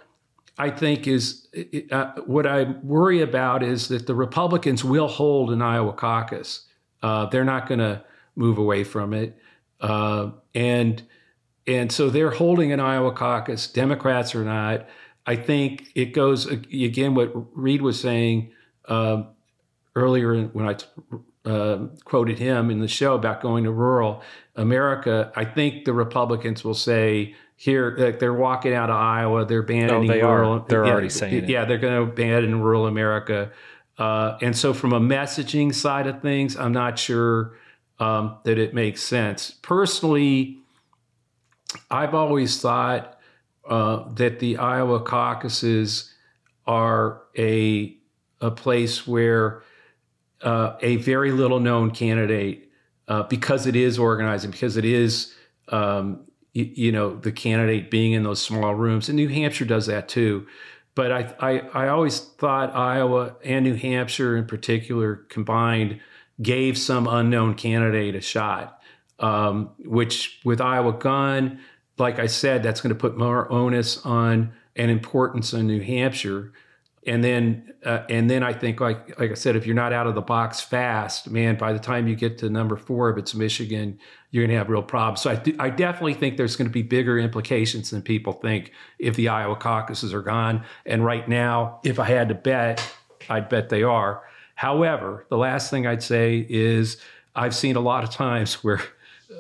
I 0.59 0.69
think 0.69 1.07
is 1.07 1.49
uh, 1.91 2.13
what 2.27 2.47
I 2.47 2.65
worry 2.83 3.23
about 3.23 3.63
is 3.63 3.89
that 3.89 4.07
the 4.07 4.15
Republicans 4.15 4.85
will 4.85 5.09
hold 5.09 5.51
an 5.53 5.63
Iowa 5.63 5.95
caucus. 5.95 6.67
Uh, 7.03 7.27
they're 7.27 7.47
not 7.47 7.67
going 7.67 7.81
to 7.81 8.05
move 8.37 8.59
away 8.59 8.85
from 8.85 9.13
it. 9.13 9.39
Uh, 9.81 10.31
and 10.55 11.03
and 11.67 11.93
so 11.93 12.11
they're 12.11 12.31
holding 12.31 12.73
an 12.73 12.81
Iowa 12.81 13.13
caucus. 13.13 13.69
Democrats 13.69 14.35
or 14.35 14.45
not. 14.45 14.87
I 15.27 15.37
think 15.37 15.89
it 15.95 16.07
goes 16.07 16.47
again. 16.47 17.15
What 17.15 17.33
Reed 17.57 17.83
was 17.83 18.01
saying 18.01 18.53
uh, 18.89 19.25
earlier 19.95 20.45
when 20.45 20.69
I 20.69 20.77
uh, 21.49 21.87
quoted 22.05 22.39
him 22.39 22.71
in 22.71 22.81
the 22.81 22.89
show 22.89 23.15
about 23.15 23.41
going 23.41 23.65
to 23.65 23.71
rural 23.71 24.23
America. 24.57 25.33
I 25.37 25.45
think 25.45 25.85
the 25.85 25.93
Republicans 25.93 26.65
will 26.65 26.75
say 26.75 27.35
here 27.57 27.95
like 27.99 28.19
they're 28.19 28.35
walking 28.35 28.75
out 28.75 28.91
of 28.91 28.97
Iowa. 28.97 29.45
They're 29.45 29.63
banning 29.63 30.11
oh, 30.11 30.13
they 30.13 30.23
rural. 30.23 30.53
Are. 30.53 30.65
They're 30.69 30.85
yeah, 30.85 30.93
already 30.93 31.11
saying 31.11 31.49
yeah, 31.49 31.63
it. 31.63 31.69
they're 31.69 31.79
going 31.79 32.07
to 32.07 32.13
ban 32.13 32.45
in 32.45 32.61
rural 32.61 32.87
America. 32.87 33.53
Uh, 33.99 34.39
and 34.41 34.57
so, 34.57 34.73
from 34.73 34.95
a 34.95 35.01
messaging 35.01 35.75
side 35.75 36.07
of 36.07 36.23
things, 36.23 36.57
I'm 36.57 36.73
not 36.73 36.99
sure 36.99 37.59
um, 38.01 38.39
that 38.45 38.59
it 38.59 38.75
makes 38.75 39.03
sense. 39.03 39.53
Personally, 39.63 40.59
I've 41.91 42.15
always 42.15 42.61
thought 42.61 43.21
uh, 43.69 44.09
that 44.15 44.41
the 44.41 44.57
Iowa 44.57 45.01
caucuses 45.01 46.13
are 46.67 47.23
a 47.39 47.97
a 48.41 48.51
place 48.51 49.07
where 49.07 49.63
uh, 50.41 50.77
a 50.81 50.97
very 50.97 51.31
little 51.31 51.61
known 51.61 51.91
candidate, 51.91 52.71
uh, 53.07 53.23
because 53.25 53.67
it 53.67 53.77
is 53.77 53.99
organizing, 53.99 54.51
because 54.51 54.79
it 54.79 54.87
is 54.87 55.35
um, 55.69 56.25
you, 56.55 56.65
you 56.75 56.93
know 56.93 57.17
the 57.17 57.31
candidate 57.31 57.91
being 57.91 58.13
in 58.13 58.23
those 58.23 58.41
small 58.41 58.75
rooms, 58.75 59.09
and 59.09 59.17
New 59.17 59.29
Hampshire 59.29 59.67
does 59.67 59.87
that 59.87 60.09
too. 60.09 60.47
But 60.97 61.13
I, 61.13 61.35
I, 61.39 61.59
I 61.85 61.89
always 61.89 62.19
thought 62.19 62.75
Iowa 62.75 63.37
and 63.45 63.65
New 63.65 63.75
Hampshire 63.75 64.37
in 64.37 64.47
particular 64.47 65.17
combined 65.29 66.01
gave 66.41 66.79
some 66.79 67.07
unknown 67.07 67.55
candidate 67.55 68.15
a 68.15 68.21
shot, 68.21 68.81
um, 69.19 69.71
which 69.85 70.41
with 70.45 70.61
Iowa 70.61 70.93
gone, 70.93 71.61
like 71.99 72.19
I 72.19 72.27
said, 72.27 72.63
that's 72.63 72.81
going 72.81 72.95
to 72.95 72.99
put 72.99 73.17
more 73.17 73.51
onus 73.53 74.05
on 74.05 74.53
and 74.77 74.91
importance 74.91 75.53
on 75.53 75.67
New 75.67 75.81
Hampshire. 75.81 76.53
And 77.07 77.25
then, 77.25 77.73
uh, 77.85 78.03
and 78.11 78.29
then 78.29 78.43
I 78.43 78.53
think, 78.53 78.81
like 78.81 79.19
like 79.19 79.31
I 79.31 79.35
said, 79.35 79.57
if 79.57 79.67
you're 79.67 79.75
not 79.75 79.93
out 79.93 80.07
of 80.07 80.15
the 80.15 80.21
box 80.21 80.61
fast, 80.61 81.31
man, 81.31 81.57
by 81.57 81.73
the 81.73 81.79
time 81.79 82.07
you 82.07 82.15
get 82.15 82.39
to 82.39 82.51
number 82.51 82.77
four, 82.77 83.11
if 83.11 83.17
it's 83.17 83.35
Michigan, 83.35 83.99
you're 84.31 84.43
going 84.43 84.51
to 84.51 84.59
have 84.59 84.69
real 84.69 84.83
problems. 84.83 85.23
So 85.23 85.31
I, 85.31 85.37
th- 85.37 85.57
I 85.59 85.71
definitely 85.71 86.15
think 86.15 86.37
there's 86.37 86.57
going 86.57 86.69
to 86.69 86.73
be 86.73 86.83
bigger 86.83 87.19
implications 87.19 87.91
than 87.91 88.03
people 88.03 88.35
think 88.35 88.73
if 88.99 89.17
the 89.17 89.29
Iowa 89.29 89.57
caucuses 89.57 90.13
are 90.13 90.23
gone. 90.23 90.65
And 90.85 91.05
right 91.05 91.27
now, 91.27 91.81
if 91.85 91.99
I 91.99 92.05
had 92.05 92.29
to 92.29 92.35
bet, 92.35 92.87
I'd 93.31 93.49
bet 93.49 93.71
they 93.71 93.83
are. 93.83 94.23
However, 94.61 95.25
the 95.31 95.39
last 95.39 95.71
thing 95.71 95.87
I'd 95.87 96.03
say 96.03 96.47
is 96.47 96.99
I've 97.35 97.55
seen 97.55 97.77
a 97.77 97.81
lot 97.81 98.05
of 98.05 98.11
times 98.11 98.55
where 98.63 98.83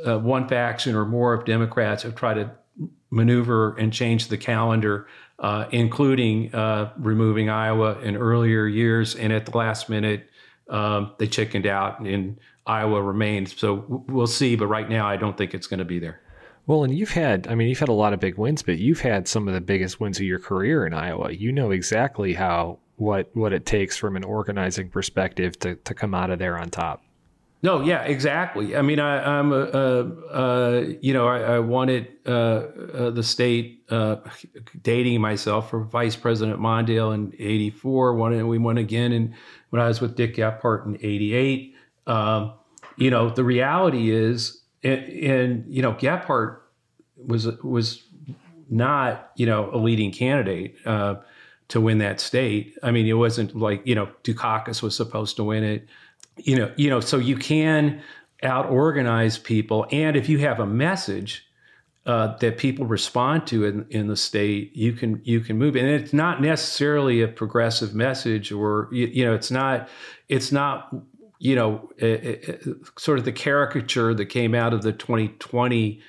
uh, 0.06 0.18
one 0.18 0.48
faction 0.48 0.96
or 0.96 1.04
more 1.04 1.34
of 1.34 1.44
Democrats 1.44 2.04
have 2.04 2.14
tried 2.14 2.34
to 2.34 2.50
maneuver 3.10 3.76
and 3.76 3.92
change 3.92 4.28
the 4.28 4.38
calendar, 4.38 5.08
uh, 5.38 5.66
including 5.72 6.54
uh, 6.54 6.90
removing 6.96 7.50
Iowa 7.50 7.98
in 7.98 8.16
earlier 8.16 8.66
years. 8.66 9.14
And 9.14 9.30
at 9.30 9.44
the 9.44 9.54
last 9.54 9.90
minute, 9.90 10.26
um, 10.70 11.12
they 11.18 11.26
chickened 11.26 11.66
out 11.66 12.00
and 12.00 12.38
Iowa 12.64 13.02
remains. 13.02 13.54
So 13.54 14.04
we'll 14.08 14.26
see. 14.26 14.56
But 14.56 14.68
right 14.68 14.88
now, 14.88 15.06
I 15.06 15.18
don't 15.18 15.36
think 15.36 15.52
it's 15.52 15.66
going 15.66 15.80
to 15.80 15.84
be 15.84 15.98
there. 15.98 16.22
Well, 16.66 16.82
and 16.82 16.96
you've 16.96 17.10
had, 17.10 17.46
I 17.46 17.54
mean, 17.56 17.68
you've 17.68 17.78
had 17.78 17.90
a 17.90 17.92
lot 17.92 18.14
of 18.14 18.20
big 18.20 18.38
wins, 18.38 18.62
but 18.62 18.78
you've 18.78 19.02
had 19.02 19.28
some 19.28 19.48
of 19.48 19.52
the 19.52 19.60
biggest 19.60 20.00
wins 20.00 20.16
of 20.16 20.24
your 20.24 20.38
career 20.38 20.86
in 20.86 20.94
Iowa. 20.94 21.30
You 21.30 21.52
know 21.52 21.72
exactly 21.72 22.32
how 22.32 22.78
what 23.00 23.30
what 23.34 23.52
it 23.52 23.64
takes 23.64 23.96
from 23.96 24.14
an 24.14 24.24
organizing 24.24 24.90
perspective 24.90 25.58
to 25.58 25.74
to 25.74 25.94
come 25.94 26.14
out 26.14 26.30
of 26.30 26.38
there 26.38 26.58
on 26.58 26.68
top. 26.70 27.02
No, 27.62 27.82
yeah, 27.82 28.02
exactly. 28.04 28.74
I 28.74 28.80
mean, 28.80 28.98
I, 29.00 29.38
am 29.38 29.52
a, 29.52 29.60
a, 29.60 30.06
a, 30.32 30.96
you 31.02 31.12
know, 31.12 31.28
I, 31.28 31.40
I 31.40 31.58
wanted 31.58 32.08
uh, 32.24 32.30
uh, 32.30 33.10
the 33.10 33.22
state 33.22 33.84
uh, 33.90 34.16
dating 34.80 35.20
myself 35.20 35.68
for 35.68 35.84
Vice 35.84 36.16
President 36.16 36.58
Mondale 36.58 37.12
in 37.12 37.34
'84. 37.38 38.14
Won, 38.14 38.48
we 38.48 38.56
won 38.56 38.78
again, 38.78 39.12
and 39.12 39.34
when 39.70 39.82
I 39.82 39.88
was 39.88 40.00
with 40.00 40.16
Dick 40.16 40.36
Gephardt 40.36 40.86
in 40.86 40.96
'88. 40.96 41.74
Um, 42.06 42.54
you 42.96 43.10
know, 43.10 43.28
the 43.28 43.44
reality 43.44 44.10
is, 44.10 44.62
and, 44.82 45.04
and 45.04 45.64
you 45.68 45.82
know, 45.82 45.92
Gephardt 45.92 46.60
was 47.16 47.46
was 47.62 48.02
not 48.70 49.32
you 49.36 49.44
know 49.44 49.70
a 49.72 49.76
leading 49.76 50.12
candidate 50.12 50.76
uh, 50.86 51.16
to 51.70 51.80
win 51.80 51.98
that 51.98 52.20
state. 52.20 52.76
I 52.82 52.90
mean, 52.90 53.06
it 53.06 53.14
wasn't 53.14 53.56
like 53.56 53.82
you 53.84 53.94
know 53.94 54.08
Dukakis 54.22 54.82
was 54.82 54.94
supposed 54.94 55.36
to 55.36 55.44
win 55.44 55.64
it 55.64 55.88
you 56.44 56.56
know, 56.56 56.72
you 56.76 56.90
know, 56.90 57.00
so 57.00 57.18
you 57.18 57.36
can 57.36 58.02
out 58.42 58.66
organize 58.66 59.38
people, 59.38 59.86
and 59.90 60.16
if 60.16 60.28
you 60.28 60.38
have 60.38 60.60
a 60.60 60.66
message 60.66 61.46
uh, 62.06 62.36
that 62.38 62.56
people 62.56 62.86
respond 62.86 63.46
to 63.48 63.64
in, 63.66 63.86
in 63.90 64.06
the 64.06 64.16
state, 64.16 64.74
you 64.74 64.92
can 64.92 65.20
you 65.24 65.40
can 65.40 65.58
move. 65.58 65.76
And 65.76 65.86
it's 65.86 66.12
not 66.12 66.40
necessarily 66.40 67.22
a 67.22 67.28
progressive 67.28 67.94
message, 67.94 68.52
or 68.52 68.88
you, 68.90 69.06
you 69.06 69.24
know, 69.24 69.34
it's 69.34 69.50
not 69.50 69.88
it's 70.28 70.50
not 70.50 70.94
you 71.38 71.54
know 71.54 71.90
eh, 72.00 72.06
eh, 72.22 72.36
eh, 72.48 72.56
sort 72.98 73.18
of 73.18 73.24
the 73.24 73.32
caricature 73.32 74.14
that 74.14 74.26
came 74.26 74.54
out 74.54 74.72
of 74.72 74.82
the 74.82 74.92
2020 74.92 76.00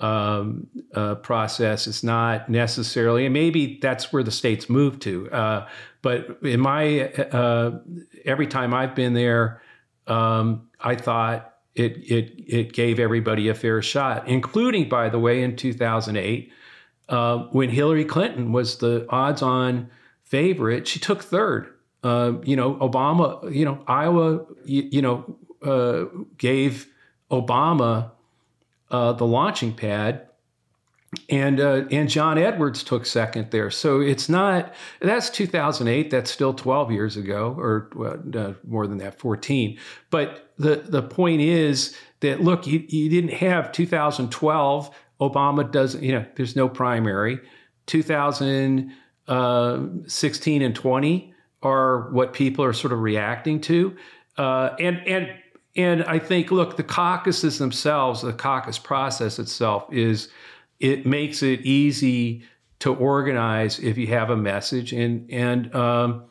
um, 0.00 0.66
uh, 0.94 1.16
process 1.16 1.86
It's 1.86 2.02
not 2.02 2.48
necessarily, 2.48 3.26
and 3.26 3.32
maybe 3.32 3.78
that's 3.80 4.12
where 4.12 4.22
the 4.22 4.30
states 4.30 4.68
move 4.68 4.98
to. 5.00 5.30
Uh, 5.30 5.68
but 6.02 6.38
in 6.42 6.60
my 6.60 7.10
uh, 7.10 7.78
every 8.24 8.46
time 8.46 8.72
I've 8.74 8.94
been 8.94 9.14
there, 9.14 9.60
um, 10.06 10.68
I 10.80 10.94
thought 10.94 11.54
it, 11.74 11.98
it, 11.98 12.32
it 12.46 12.72
gave 12.72 12.98
everybody 12.98 13.48
a 13.48 13.54
fair 13.54 13.80
shot, 13.82 14.26
including, 14.26 14.88
by 14.88 15.08
the 15.08 15.18
way, 15.18 15.42
in 15.42 15.56
2008, 15.56 16.52
uh, 17.08 17.38
when 17.50 17.68
Hillary 17.68 18.04
Clinton 18.04 18.52
was 18.52 18.78
the 18.78 19.06
odds 19.08 19.42
on 19.42 19.90
favorite, 20.24 20.88
she 20.88 20.98
took 20.98 21.22
third. 21.22 21.72
Uh, 22.02 22.34
you 22.44 22.56
know, 22.56 22.74
Obama, 22.76 23.54
you 23.54 23.64
know, 23.64 23.82
Iowa, 23.86 24.46
you, 24.64 24.88
you 24.90 25.02
know, 25.02 25.36
uh, 25.62 26.06
gave 26.38 26.86
Obama 27.30 28.10
uh, 28.90 29.12
the 29.12 29.26
launching 29.26 29.72
pad 29.72 30.26
and 31.28 31.60
uh, 31.60 31.84
and 31.90 32.08
John 32.08 32.38
Edwards 32.38 32.84
took 32.84 33.04
second 33.04 33.50
there. 33.50 33.70
So 33.70 34.00
it's 34.00 34.28
not 34.28 34.72
that's 35.00 35.28
2008. 35.30 36.10
That's 36.10 36.30
still 36.30 36.54
12 36.54 36.92
years 36.92 37.16
ago, 37.16 37.54
or 37.58 37.90
well, 37.94 38.22
uh, 38.34 38.52
more 38.66 38.86
than 38.86 38.98
that, 38.98 39.18
14. 39.18 39.76
But 40.10 40.52
the 40.58 40.76
the 40.76 41.02
point 41.02 41.40
is 41.40 41.96
that 42.20 42.40
look, 42.42 42.66
you, 42.66 42.84
you 42.88 43.08
didn't 43.08 43.32
have 43.34 43.72
2012. 43.72 44.94
Obama 45.20 45.70
doesn't. 45.70 46.02
You 46.02 46.12
know, 46.12 46.24
there's 46.36 46.56
no 46.56 46.68
primary. 46.68 47.40
2016 47.86 48.92
uh, 49.28 50.64
and 50.64 50.74
20 50.74 51.34
are 51.62 52.10
what 52.12 52.32
people 52.32 52.64
are 52.64 52.72
sort 52.72 52.92
of 52.92 53.00
reacting 53.00 53.60
to, 53.62 53.96
uh, 54.38 54.70
and 54.78 54.98
and. 55.06 55.28
And 55.76 56.02
I 56.04 56.18
think, 56.18 56.50
look, 56.50 56.76
the 56.76 56.82
caucuses 56.82 57.58
themselves, 57.58 58.22
the 58.22 58.32
caucus 58.32 58.78
process 58.78 59.38
itself 59.38 59.92
is 59.92 60.28
it 60.80 61.06
makes 61.06 61.42
it 61.42 61.60
easy 61.60 62.42
to 62.80 62.94
organize 62.94 63.78
if 63.78 63.96
you 63.96 64.08
have 64.08 64.30
a 64.30 64.36
message. 64.36 64.92
And 64.92 65.30
and 65.30 65.72
um, 65.74 66.24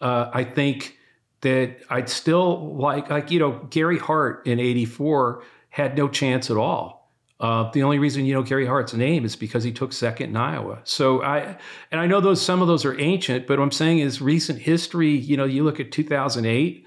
uh, 0.00 0.30
I 0.32 0.44
think 0.44 0.96
that 1.40 1.78
I'd 1.90 2.08
still 2.08 2.76
like 2.76 3.10
like 3.10 3.30
you 3.30 3.40
know 3.40 3.66
Gary 3.70 3.98
Hart 3.98 4.46
in 4.46 4.60
'84 4.60 5.42
had 5.70 5.96
no 5.96 6.08
chance 6.08 6.50
at 6.50 6.56
all. 6.56 6.98
Uh, 7.40 7.70
the 7.70 7.84
only 7.84 7.98
reason 7.98 8.24
you 8.24 8.34
know 8.34 8.42
Gary 8.42 8.66
Hart's 8.66 8.94
name 8.94 9.24
is 9.24 9.36
because 9.36 9.62
he 9.64 9.72
took 9.72 9.92
second 9.92 10.30
in 10.30 10.36
Iowa. 10.36 10.80
So 10.84 11.22
I 11.22 11.56
and 11.90 12.00
I 12.00 12.06
know 12.06 12.20
those 12.20 12.42
some 12.42 12.62
of 12.62 12.68
those 12.68 12.84
are 12.84 12.98
ancient, 13.00 13.46
but 13.46 13.58
what 13.58 13.64
I'm 13.64 13.72
saying 13.72 14.00
is 14.00 14.20
recent 14.20 14.60
history. 14.60 15.10
You 15.10 15.36
know, 15.36 15.44
you 15.44 15.64
look 15.64 15.80
at 15.80 15.90
2008 15.90 16.86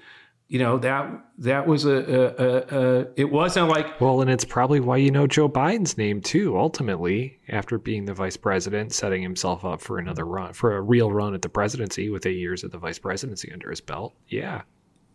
you 0.52 0.58
know 0.58 0.76
that 0.76 1.10
that 1.38 1.66
was 1.66 1.86
a, 1.86 1.94
a, 1.96 2.78
a, 2.78 3.06
it 3.16 3.32
wasn't 3.32 3.66
like 3.70 3.98
well 4.02 4.20
and 4.20 4.30
it's 4.30 4.44
probably 4.44 4.80
why 4.80 4.98
you 4.98 5.10
know 5.10 5.26
joe 5.26 5.48
biden's 5.48 5.96
name 5.96 6.20
too 6.20 6.58
ultimately 6.58 7.38
after 7.48 7.78
being 7.78 8.04
the 8.04 8.12
vice 8.12 8.36
president 8.36 8.92
setting 8.92 9.22
himself 9.22 9.64
up 9.64 9.80
for 9.80 9.98
another 9.98 10.26
run 10.26 10.52
for 10.52 10.76
a 10.76 10.82
real 10.82 11.10
run 11.10 11.32
at 11.32 11.40
the 11.40 11.48
presidency 11.48 12.10
with 12.10 12.26
eight 12.26 12.36
years 12.36 12.64
of 12.64 12.70
the 12.70 12.76
vice 12.76 12.98
presidency 12.98 13.50
under 13.50 13.70
his 13.70 13.80
belt. 13.80 14.12
Yeah. 14.28 14.60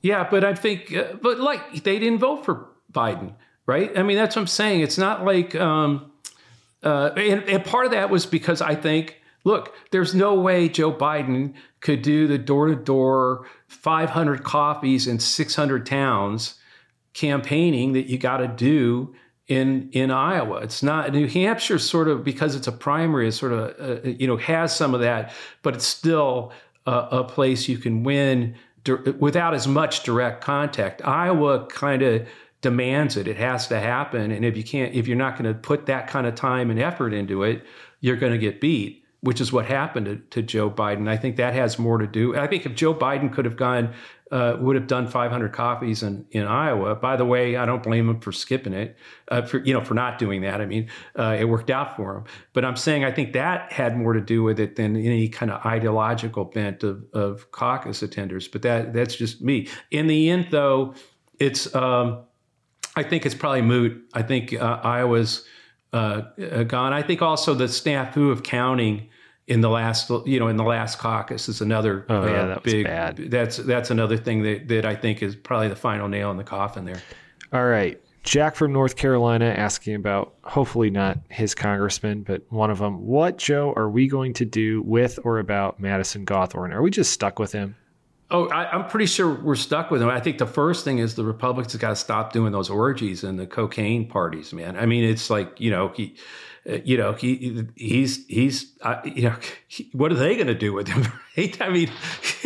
Yeah 0.01 0.27
but 0.27 0.43
i 0.43 0.55
think 0.55 0.91
uh, 0.95 1.13
but 1.21 1.39
like 1.39 1.83
they 1.83 1.99
didn't 1.99 2.17
vote 2.17 2.43
for 2.43 2.69
biden 2.91 3.35
right? 3.67 3.95
I 3.95 4.01
mean 4.01 4.17
that's 4.17 4.35
what 4.35 4.41
i'm 4.41 4.47
saying. 4.47 4.81
It's 4.81 4.97
not 4.97 5.23
like 5.23 5.53
um 5.53 6.11
uh 6.81 7.11
and, 7.15 7.43
and 7.43 7.63
part 7.63 7.85
of 7.85 7.91
that 7.91 8.09
was 8.09 8.25
because 8.25 8.59
i 8.59 8.73
think 8.73 9.21
look 9.43 9.75
there's 9.91 10.15
no 10.15 10.33
way 10.33 10.67
joe 10.67 10.91
biden 10.91 11.53
could 11.79 12.01
do 12.01 12.25
the 12.27 12.39
door 12.39 12.67
to 12.67 12.75
door 12.75 13.47
500 13.67 14.43
coffees 14.43 15.07
in 15.07 15.19
600 15.19 15.85
towns 15.85 16.55
campaigning 17.13 17.93
that 17.93 18.07
you 18.07 18.17
got 18.17 18.37
to 18.37 18.47
do 18.47 19.13
in 19.47 19.89
in 19.91 20.11
Iowa. 20.11 20.57
It's 20.57 20.83
not 20.83 21.11
New 21.11 21.27
Hampshire 21.27 21.79
sort 21.79 22.07
of 22.07 22.23
because 22.23 22.55
it's 22.55 22.67
a 22.67 22.71
primary, 22.71 23.27
it's 23.27 23.37
sort 23.37 23.53
of 23.53 23.75
uh, 23.79 24.07
you 24.07 24.27
know 24.27 24.37
has 24.37 24.75
some 24.75 24.93
of 24.93 25.01
that, 25.01 25.33
but 25.61 25.75
it's 25.75 25.85
still 25.85 26.51
a, 26.85 27.07
a 27.11 27.23
place 27.23 27.67
you 27.67 27.77
can 27.77 28.03
win 28.03 28.55
di- 28.83 29.11
without 29.19 29.53
as 29.53 29.67
much 29.67 30.03
direct 30.03 30.43
contact. 30.43 31.05
Iowa 31.05 31.65
kind 31.67 32.01
of 32.01 32.27
demands 32.61 33.15
it. 33.15 33.27
It 33.27 33.37
has 33.37 33.67
to 33.67 33.79
happen, 33.79 34.31
and 34.31 34.43
if 34.43 34.57
you 34.57 34.63
can't, 34.63 34.93
if 34.93 35.07
you're 35.07 35.17
not 35.17 35.37
going 35.37 35.51
to 35.51 35.59
put 35.59 35.85
that 35.85 36.07
kind 36.07 36.27
of 36.27 36.35
time 36.35 36.69
and 36.69 36.79
effort 36.79 37.13
into 37.13 37.43
it, 37.43 37.63
you're 38.01 38.17
going 38.17 38.33
to 38.33 38.37
get 38.39 38.59
beat 38.59 39.05
which 39.21 39.41
is 39.41 39.51
what 39.51 39.65
happened 39.65 40.05
to, 40.05 40.15
to, 40.15 40.41
Joe 40.41 40.69
Biden. 40.69 41.09
I 41.09 41.17
think 41.17 41.37
that 41.37 41.53
has 41.53 41.79
more 41.79 41.97
to 41.97 42.07
do. 42.07 42.35
I 42.35 42.47
think 42.47 42.65
if 42.65 42.75
Joe 42.75 42.93
Biden 42.93 43.33
could 43.33 43.45
have 43.45 43.57
gone, 43.57 43.93
uh, 44.31 44.57
would 44.59 44.75
have 44.75 44.87
done 44.87 45.07
500 45.07 45.53
copies 45.53 46.03
in, 46.03 46.25
in 46.31 46.43
Iowa. 46.43 46.95
By 46.95 47.15
the 47.15 47.25
way, 47.25 47.55
I 47.55 47.65
don't 47.65 47.81
blame 47.81 48.09
him 48.09 48.19
for 48.19 48.31
skipping 48.31 48.73
it, 48.73 48.97
uh, 49.29 49.41
for 49.41 49.59
you 49.59 49.73
know, 49.73 49.81
for 49.81 49.93
not 49.93 50.19
doing 50.19 50.41
that. 50.41 50.61
I 50.61 50.65
mean, 50.65 50.89
uh, 51.17 51.37
it 51.39 51.45
worked 51.45 51.69
out 51.69 51.95
for 51.95 52.17
him. 52.17 52.23
But 52.53 52.65
I'm 52.65 52.75
saying 52.75 53.05
I 53.05 53.11
think 53.11 53.33
that 53.33 53.71
had 53.71 53.97
more 53.97 54.13
to 54.13 54.21
do 54.21 54.43
with 54.43 54.59
it 54.59 54.75
than 54.75 54.95
any 54.95 55.29
kind 55.29 55.51
of 55.51 55.65
ideological 55.65 56.45
bent 56.45 56.83
of, 56.83 57.03
of 57.13 57.51
caucus 57.51 58.01
attenders. 58.01 58.51
But 58.51 58.61
that 58.63 58.93
that's 58.93 59.15
just 59.15 59.41
me. 59.41 59.67
In 59.91 60.07
the 60.07 60.29
end, 60.29 60.49
though, 60.51 60.93
it's 61.39 61.73
um, 61.73 62.23
I 62.95 63.03
think 63.03 63.25
it's 63.25 63.35
probably 63.35 63.61
moot. 63.61 64.09
I 64.13 64.21
think 64.21 64.53
uh, 64.53 64.79
Iowa's 64.83 65.45
uh, 65.97 66.43
uh, 66.43 66.63
gone. 66.63 66.93
I 66.93 67.01
think 67.01 67.21
also 67.21 67.53
the 67.53 67.65
snafu 67.65 68.31
of 68.31 68.43
counting 68.43 69.09
in 69.47 69.61
the 69.61 69.69
last, 69.69 70.09
you 70.25 70.39
know, 70.39 70.47
in 70.47 70.57
the 70.57 70.63
last 70.63 70.99
caucus 70.99 71.47
is 71.47 71.61
another 71.61 72.05
oh, 72.09 72.25
yeah, 72.25 72.41
uh, 72.41 72.47
that 72.47 72.63
big. 72.63 72.85
Bad. 72.85 73.17
That's 73.17 73.57
that's 73.57 73.89
another 73.89 74.17
thing 74.17 74.43
that 74.43 74.67
that 74.67 74.85
I 74.85 74.95
think 74.95 75.23
is 75.23 75.35
probably 75.35 75.69
the 75.69 75.75
final 75.75 76.07
nail 76.07 76.31
in 76.31 76.37
the 76.37 76.43
coffin 76.43 76.85
there. 76.85 77.01
All 77.53 77.65
right, 77.65 77.99
Jack 78.23 78.55
from 78.55 78.73
North 78.73 78.97
Carolina 78.97 79.45
asking 79.45 79.95
about, 79.95 80.35
hopefully 80.43 80.89
not 80.89 81.17
his 81.29 81.55
congressman, 81.55 82.23
but 82.23 82.41
one 82.49 82.69
of 82.69 82.79
them. 82.79 83.05
What, 83.05 83.37
Joe, 83.37 83.73
are 83.77 83.89
we 83.89 84.09
going 84.09 84.33
to 84.33 84.43
do 84.43 84.81
with 84.81 85.17
or 85.23 85.39
about 85.39 85.79
Madison 85.79 86.25
Cawthorn? 86.25 86.73
Are 86.73 86.81
we 86.81 86.91
just 86.91 87.13
stuck 87.13 87.39
with 87.39 87.53
him? 87.53 87.77
Oh, 88.29 88.49
I, 88.49 88.75
am 88.75 88.87
pretty 88.87 89.05
sure 89.05 89.33
we're 89.33 89.55
stuck 89.55 89.89
with 89.89 90.01
him. 90.01 90.09
I 90.09 90.19
think 90.19 90.37
the 90.37 90.45
first 90.45 90.83
thing 90.83 90.99
is 90.99 91.15
the 91.15 91.23
Republicans 91.23 91.75
got 91.77 91.89
to 91.89 91.95
stop 91.95 92.33
doing 92.33 92.51
those 92.51 92.69
orgies 92.69 93.23
and 93.23 93.39
the 93.39 93.47
cocaine 93.47 94.07
parties, 94.07 94.51
man. 94.51 94.77
I 94.77 94.85
mean, 94.85 95.05
it's 95.05 95.29
like 95.29 95.61
you 95.61 95.71
know 95.71 95.93
he, 95.95 96.15
uh, 96.69 96.79
you 96.83 96.97
know 96.97 97.13
he 97.13 97.67
he's 97.75 98.25
he's 98.27 98.73
uh, 98.81 98.99
you 99.05 99.23
know 99.23 99.35
what 99.93 100.11
are 100.11 100.15
they 100.15 100.35
going 100.35 100.47
to 100.47 100.55
do 100.55 100.73
with 100.73 100.87
him? 100.87 101.07
Right? 101.37 101.61
I 101.61 101.69
mean, 101.69 101.91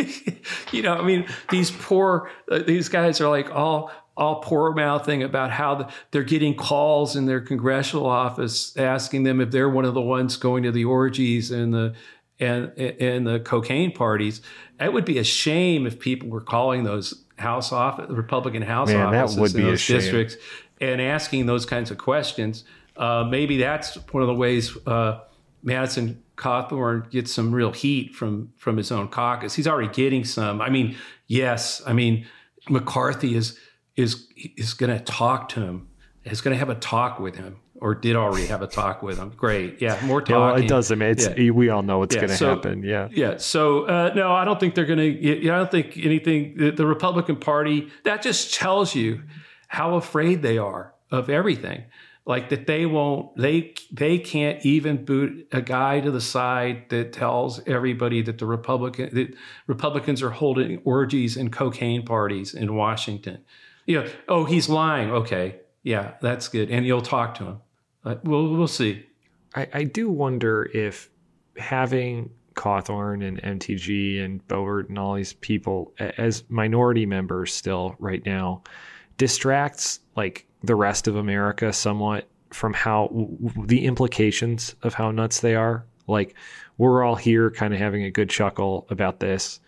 you 0.70 0.82
know, 0.82 0.92
I 0.92 1.02
mean 1.02 1.26
these 1.48 1.70
poor 1.70 2.30
uh, 2.50 2.58
these 2.58 2.90
guys 2.90 3.22
are 3.22 3.30
like 3.30 3.50
all 3.50 3.90
all 4.16 4.42
poor 4.42 4.72
mouthing 4.72 5.22
about 5.22 5.50
how 5.50 5.74
the, 5.76 5.88
they're 6.10 6.22
getting 6.22 6.54
calls 6.54 7.16
in 7.16 7.24
their 7.24 7.40
congressional 7.40 8.06
office 8.06 8.76
asking 8.76 9.22
them 9.22 9.40
if 9.40 9.50
they're 9.50 9.70
one 9.70 9.86
of 9.86 9.94
the 9.94 10.02
ones 10.02 10.36
going 10.36 10.62
to 10.64 10.70
the 10.70 10.84
orgies 10.84 11.50
and 11.50 11.72
the 11.72 11.94
and 12.42 12.78
and 12.78 13.26
the 13.26 13.40
cocaine 13.40 13.92
parties. 13.92 14.42
It 14.80 14.92
would 14.92 15.04
be 15.04 15.18
a 15.18 15.24
shame 15.24 15.86
if 15.86 15.98
people 15.98 16.28
were 16.28 16.40
calling 16.40 16.84
those 16.84 17.24
House 17.36 17.72
office, 17.72 18.06
Republican 18.10 18.62
House 18.62 18.88
Man, 18.88 19.14
offices 19.14 19.36
that 19.36 19.40
would 19.40 19.52
be 19.54 19.62
in 19.62 19.66
those 19.68 19.86
districts 19.86 20.36
and 20.80 21.00
asking 21.00 21.46
those 21.46 21.66
kinds 21.66 21.90
of 21.90 21.98
questions. 21.98 22.64
Uh, 22.96 23.24
maybe 23.28 23.56
that's 23.58 23.96
one 24.12 24.22
of 24.22 24.26
the 24.26 24.34
ways 24.34 24.76
uh, 24.86 25.20
Madison 25.62 26.22
Cawthorn 26.36 27.10
gets 27.10 27.32
some 27.32 27.54
real 27.54 27.72
heat 27.72 28.14
from 28.14 28.52
from 28.56 28.76
his 28.76 28.92
own 28.92 29.08
caucus. 29.08 29.54
He's 29.54 29.66
already 29.66 29.92
getting 29.92 30.24
some. 30.24 30.60
I 30.60 30.70
mean, 30.70 30.96
yes, 31.26 31.82
I 31.86 31.92
mean 31.92 32.26
McCarthy 32.68 33.34
is 33.34 33.58
is 33.96 34.28
is 34.56 34.74
going 34.74 34.96
to 34.96 35.02
talk 35.04 35.48
to 35.50 35.60
him. 35.60 35.88
Is 36.24 36.40
going 36.40 36.54
to 36.54 36.58
have 36.58 36.70
a 36.70 36.76
talk 36.76 37.18
with 37.18 37.34
him 37.34 37.56
or 37.82 37.94
did 37.94 38.16
already 38.16 38.46
have 38.46 38.62
a 38.62 38.66
talk 38.66 39.02
with 39.02 39.18
him. 39.18 39.30
Great. 39.36 39.82
Yeah, 39.82 39.98
more 40.04 40.20
talking. 40.20 40.36
Well, 40.36 40.54
it 40.56 40.68
doesn't. 40.68 41.02
It's 41.02 41.28
Yeah. 41.36 41.50
we 41.50 41.68
all 41.68 41.82
know 41.82 41.98
what's 41.98 42.14
Yeah, 42.14 42.20
going 42.22 42.30
to 42.30 42.36
so- 42.36 42.48
happen. 42.54 42.82
Yeah. 42.82 43.08
Yeah. 43.10 43.36
So 43.38 43.84
uh, 43.84 44.12
no, 44.14 44.32
I 44.32 44.44
don't 44.44 44.58
think 44.60 44.74
they're 44.74 44.86
going 44.86 44.98
to. 44.98 45.40
I 45.50 45.56
don't 45.58 45.70
think 45.70 45.96
anything. 45.98 46.56
The, 46.56 46.70
the 46.70 46.86
Republican 46.86 47.36
Party 47.36 47.88
that 48.04 48.22
just 48.22 48.54
tells 48.54 48.94
you 48.94 49.22
how 49.68 49.96
afraid 49.96 50.42
they 50.42 50.58
are 50.58 50.94
of 51.10 51.28
everything. 51.28 51.84
Like 52.24 52.50
that 52.50 52.68
they 52.68 52.86
won't. 52.86 53.36
They 53.36 53.74
they 53.90 54.18
can't 54.18 54.64
even 54.64 55.04
boot 55.04 55.48
a 55.50 55.60
guy 55.60 55.98
to 55.98 56.10
the 56.12 56.20
side 56.20 56.84
that 56.90 57.12
tells 57.12 57.60
everybody 57.66 58.22
that 58.22 58.38
the 58.38 58.46
Republican 58.46 59.10
that 59.12 59.34
Republicans 59.66 60.22
are 60.22 60.30
holding 60.30 60.78
orgies 60.84 61.36
and 61.36 61.50
cocaine 61.50 62.04
parties 62.04 62.54
in 62.54 62.76
Washington. 62.76 63.38
You 63.86 64.02
know, 64.02 64.10
oh, 64.28 64.44
he's 64.44 64.68
lying. 64.68 65.10
Okay, 65.10 65.56
yeah, 65.82 66.12
that's 66.20 66.46
good, 66.46 66.70
and 66.70 66.86
you'll 66.86 67.02
talk 67.02 67.34
to 67.38 67.44
him. 67.44 67.56
Uh, 68.04 68.16
we'll 68.24 68.48
we'll 68.48 68.68
see. 68.68 69.06
I, 69.54 69.68
I 69.72 69.84
do 69.84 70.10
wonder 70.10 70.70
if 70.74 71.10
having 71.56 72.30
Cawthorn 72.54 73.26
and 73.26 73.40
MTG 73.42 74.22
and 74.24 74.46
Boebert 74.48 74.88
and 74.88 74.98
all 74.98 75.14
these 75.14 75.34
people 75.34 75.92
as 75.98 76.44
minority 76.48 77.06
members 77.06 77.52
still 77.52 77.96
right 77.98 78.24
now 78.24 78.62
distracts 79.18 80.00
like 80.16 80.46
the 80.62 80.74
rest 80.74 81.06
of 81.06 81.16
America 81.16 81.72
somewhat 81.72 82.28
from 82.50 82.72
how 82.72 83.06
w- 83.08 83.66
the 83.66 83.84
implications 83.86 84.74
of 84.82 84.94
how 84.94 85.10
nuts 85.10 85.40
they 85.40 85.54
are. 85.54 85.84
Like 86.06 86.34
we're 86.78 87.02
all 87.02 87.14
here 87.14 87.50
kind 87.50 87.72
of 87.72 87.80
having 87.80 88.04
a 88.04 88.10
good 88.10 88.28
chuckle 88.28 88.86
about 88.90 89.20
this. 89.20 89.60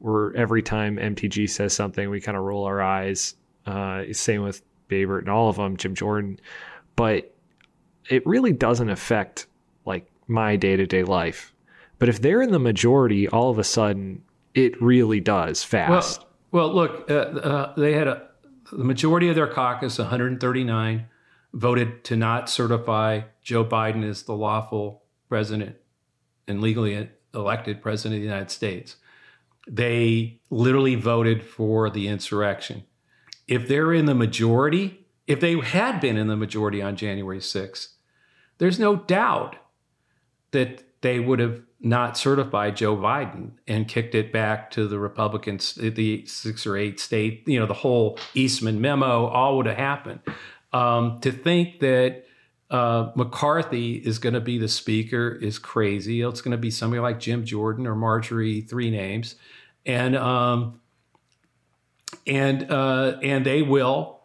We're 0.00 0.34
every 0.34 0.62
time 0.62 0.96
MTG 0.96 1.50
says 1.50 1.72
something, 1.72 2.08
we 2.08 2.20
kind 2.20 2.36
of 2.36 2.44
roll 2.44 2.64
our 2.64 2.80
eyes. 2.80 3.34
Uh, 3.66 4.04
same 4.12 4.42
with 4.42 4.62
Boebert 4.88 5.20
and 5.20 5.28
all 5.28 5.48
of 5.48 5.56
them, 5.56 5.76
Jim 5.76 5.94
Jordan. 5.94 6.38
But 6.94 7.34
it 8.08 8.26
really 8.26 8.52
doesn't 8.52 8.90
affect 8.90 9.46
like 9.84 10.10
my 10.26 10.56
day-to-day 10.56 11.04
life 11.04 11.52
but 11.98 12.08
if 12.08 12.20
they're 12.20 12.42
in 12.42 12.52
the 12.52 12.58
majority 12.58 13.28
all 13.28 13.50
of 13.50 13.58
a 13.58 13.64
sudden 13.64 14.22
it 14.54 14.80
really 14.82 15.20
does 15.20 15.62
fast 15.62 16.20
Well, 16.20 16.28
well, 16.50 16.74
look, 16.74 17.10
uh, 17.10 17.14
uh, 17.14 17.74
they 17.74 17.92
had 17.92 18.08
a 18.08 18.28
the 18.72 18.84
majority 18.84 19.28
of 19.28 19.34
their 19.34 19.46
caucus, 19.46 19.98
139, 19.98 21.06
voted 21.54 22.04
to 22.04 22.16
not 22.16 22.50
certify 22.50 23.22
Joe 23.42 23.64
Biden 23.64 24.04
as 24.08 24.22
the 24.22 24.34
lawful 24.34 25.04
president 25.28 25.76
and 26.46 26.60
legally 26.60 27.08
elected 27.34 27.82
president 27.82 28.16
of 28.16 28.20
the 28.20 28.28
United 28.28 28.50
States. 28.50 28.96
They 29.66 30.40
literally 30.50 30.94
voted 30.94 31.42
for 31.42 31.90
the 31.90 32.08
insurrection. 32.08 32.84
If 33.46 33.68
they're 33.68 33.92
in 33.92 34.06
the 34.06 34.14
majority, 34.14 35.06
if 35.26 35.40
they 35.40 35.58
had 35.58 36.00
been 36.00 36.16
in 36.16 36.26
the 36.26 36.36
majority 36.36 36.82
on 36.82 36.96
January 36.96 37.38
6th, 37.38 37.88
there's 38.58 38.78
no 38.78 38.96
doubt 38.96 39.56
that 40.50 40.84
they 41.00 41.20
would 41.20 41.38
have 41.38 41.62
not 41.80 42.18
certified 42.18 42.76
Joe 42.76 42.96
Biden 42.96 43.52
and 43.68 43.86
kicked 43.86 44.14
it 44.14 44.32
back 44.32 44.70
to 44.72 44.88
the 44.88 44.98
Republicans, 44.98 45.74
the 45.74 46.26
six 46.26 46.66
or 46.66 46.76
eight 46.76 46.98
state, 46.98 47.44
you 47.46 47.58
know, 47.58 47.66
the 47.66 47.74
whole 47.74 48.18
Eastman 48.34 48.80
memo, 48.80 49.26
all 49.26 49.56
would 49.56 49.66
have 49.66 49.76
happened. 49.76 50.20
Um, 50.72 51.20
to 51.20 51.30
think 51.30 51.80
that 51.80 52.24
uh, 52.70 53.12
McCarthy 53.14 53.94
is 53.94 54.18
going 54.18 54.34
to 54.34 54.40
be 54.40 54.58
the 54.58 54.68
speaker 54.68 55.38
is 55.40 55.58
crazy. 55.58 56.20
It's 56.20 56.40
going 56.40 56.52
to 56.52 56.58
be 56.58 56.70
somebody 56.70 57.00
like 57.00 57.20
Jim 57.20 57.44
Jordan 57.44 57.86
or 57.86 57.94
Marjorie, 57.94 58.60
three 58.60 58.90
names, 58.90 59.36
and 59.86 60.16
um, 60.16 60.80
and 62.26 62.70
uh, 62.70 63.18
and 63.22 63.46
they 63.46 63.62
will 63.62 64.17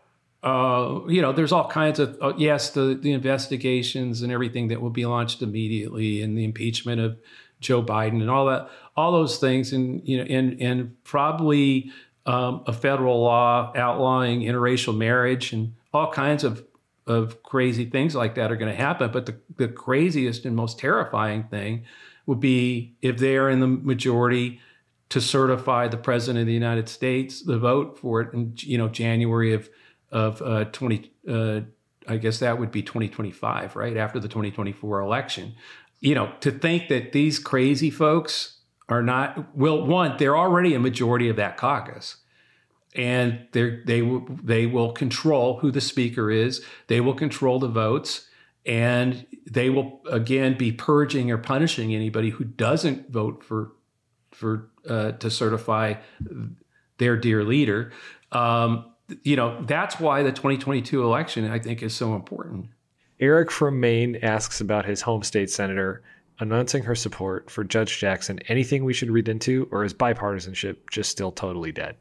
uh, 0.43 0.99
you 1.07 1.21
know, 1.21 1.31
there's 1.31 1.53
all 1.53 1.69
kinds 1.69 1.99
of 1.99 2.17
uh, 2.21 2.33
yes, 2.37 2.71
the 2.71 2.99
the 3.01 3.13
investigations 3.13 4.21
and 4.21 4.31
everything 4.31 4.67
that 4.67 4.81
will 4.81 4.89
be 4.89 5.05
launched 5.05 5.41
immediately, 5.41 6.21
and 6.21 6.37
the 6.37 6.43
impeachment 6.43 6.99
of 6.99 7.17
Joe 7.61 7.81
Biden 7.81 8.21
and 8.21 8.29
all 8.29 8.47
that, 8.47 8.69
all 8.97 9.13
those 9.13 9.37
things, 9.37 9.71
and 9.71 10.05
you 10.07 10.17
know, 10.17 10.23
and 10.23 10.61
and 10.61 11.03
probably 11.05 11.91
um, 12.25 12.63
a 12.67 12.73
federal 12.73 13.21
law 13.21 13.71
outlawing 13.75 14.41
interracial 14.41 14.95
marriage 14.95 15.53
and 15.53 15.73
all 15.93 16.11
kinds 16.11 16.43
of 16.43 16.65
of 17.07 17.41
crazy 17.43 17.85
things 17.85 18.15
like 18.15 18.35
that 18.35 18.51
are 18.51 18.57
going 18.57 18.71
to 18.71 18.77
happen. 18.77 19.11
But 19.11 19.25
the 19.25 19.37
the 19.55 19.69
craziest 19.69 20.43
and 20.45 20.57
most 20.57 20.77
terrifying 20.77 21.43
thing 21.43 21.85
would 22.25 22.41
be 22.41 22.95
if 23.01 23.17
they 23.17 23.37
are 23.37 23.49
in 23.49 23.61
the 23.61 23.67
majority 23.67 24.59
to 25.07 25.21
certify 25.21 25.87
the 25.87 25.97
president 25.97 26.41
of 26.41 26.47
the 26.47 26.53
United 26.53 26.89
States, 26.89 27.43
the 27.43 27.57
vote 27.57 27.97
for 27.97 28.19
it 28.19 28.33
in 28.33 28.53
you 28.57 28.77
know 28.77 28.89
January 28.89 29.53
of 29.53 29.69
of 30.13 30.41
uh, 30.41 30.65
20 30.65 31.11
uh, 31.27 31.61
I 32.07 32.17
guess 32.17 32.39
that 32.39 32.59
would 32.59 32.71
be 32.71 32.81
2025, 32.81 33.75
right 33.75 33.97
after 33.97 34.19
the 34.19 34.27
2024 34.27 34.99
election. 34.99 35.55
You 35.99 36.15
know, 36.15 36.33
to 36.41 36.51
think 36.51 36.89
that 36.89 37.13
these 37.13 37.39
crazy 37.39 37.89
folks 37.89 38.59
are 38.89 39.01
not 39.01 39.55
well, 39.55 39.85
one, 39.85 40.15
they're 40.17 40.37
already 40.37 40.73
a 40.73 40.79
majority 40.79 41.29
of 41.29 41.37
that 41.37 41.57
caucus, 41.57 42.17
and 42.95 43.47
they 43.53 43.79
they 43.85 44.01
will 44.01 44.25
they 44.43 44.65
will 44.65 44.91
control 44.91 45.59
who 45.59 45.71
the 45.71 45.81
speaker 45.81 46.29
is. 46.29 46.63
They 46.87 47.01
will 47.01 47.15
control 47.15 47.59
the 47.59 47.67
votes. 47.67 48.27
And 48.65 49.25
they 49.45 49.69
will 49.69 49.99
again 50.09 50.57
be 50.57 50.71
purging 50.71 51.29
or 51.29 51.37
punishing 51.37 51.93
anybody 51.93 52.29
who 52.29 52.45
doesn't 52.45 53.11
vote 53.11 53.43
for 53.43 53.73
for 54.31 54.69
uh, 54.87 55.11
to 55.13 55.29
certify 55.29 55.95
their 56.97 57.17
dear 57.17 57.43
leader. 57.43 57.91
Um, 58.31 58.92
you 59.23 59.35
know 59.35 59.61
that's 59.65 59.99
why 59.99 60.23
the 60.23 60.31
2022 60.31 61.03
election 61.03 61.49
I 61.49 61.59
think 61.59 61.83
is 61.83 61.93
so 61.93 62.15
important. 62.15 62.67
eric 63.19 63.51
from 63.51 63.79
maine 63.79 64.17
asks 64.21 64.61
about 64.61 64.85
his 64.85 65.01
home 65.01 65.23
state 65.23 65.49
senator 65.49 66.01
announcing 66.39 66.83
her 66.83 66.95
support 66.95 67.49
for 67.49 67.63
judge 67.63 67.99
jackson 67.99 68.39
anything 68.47 68.83
we 68.85 68.93
should 68.93 69.11
read 69.11 69.27
into 69.27 69.67
or 69.71 69.83
is 69.83 69.93
bipartisanship 69.93 70.77
just 70.89 71.09
still 71.11 71.31
totally 71.31 71.71
dead 71.71 71.95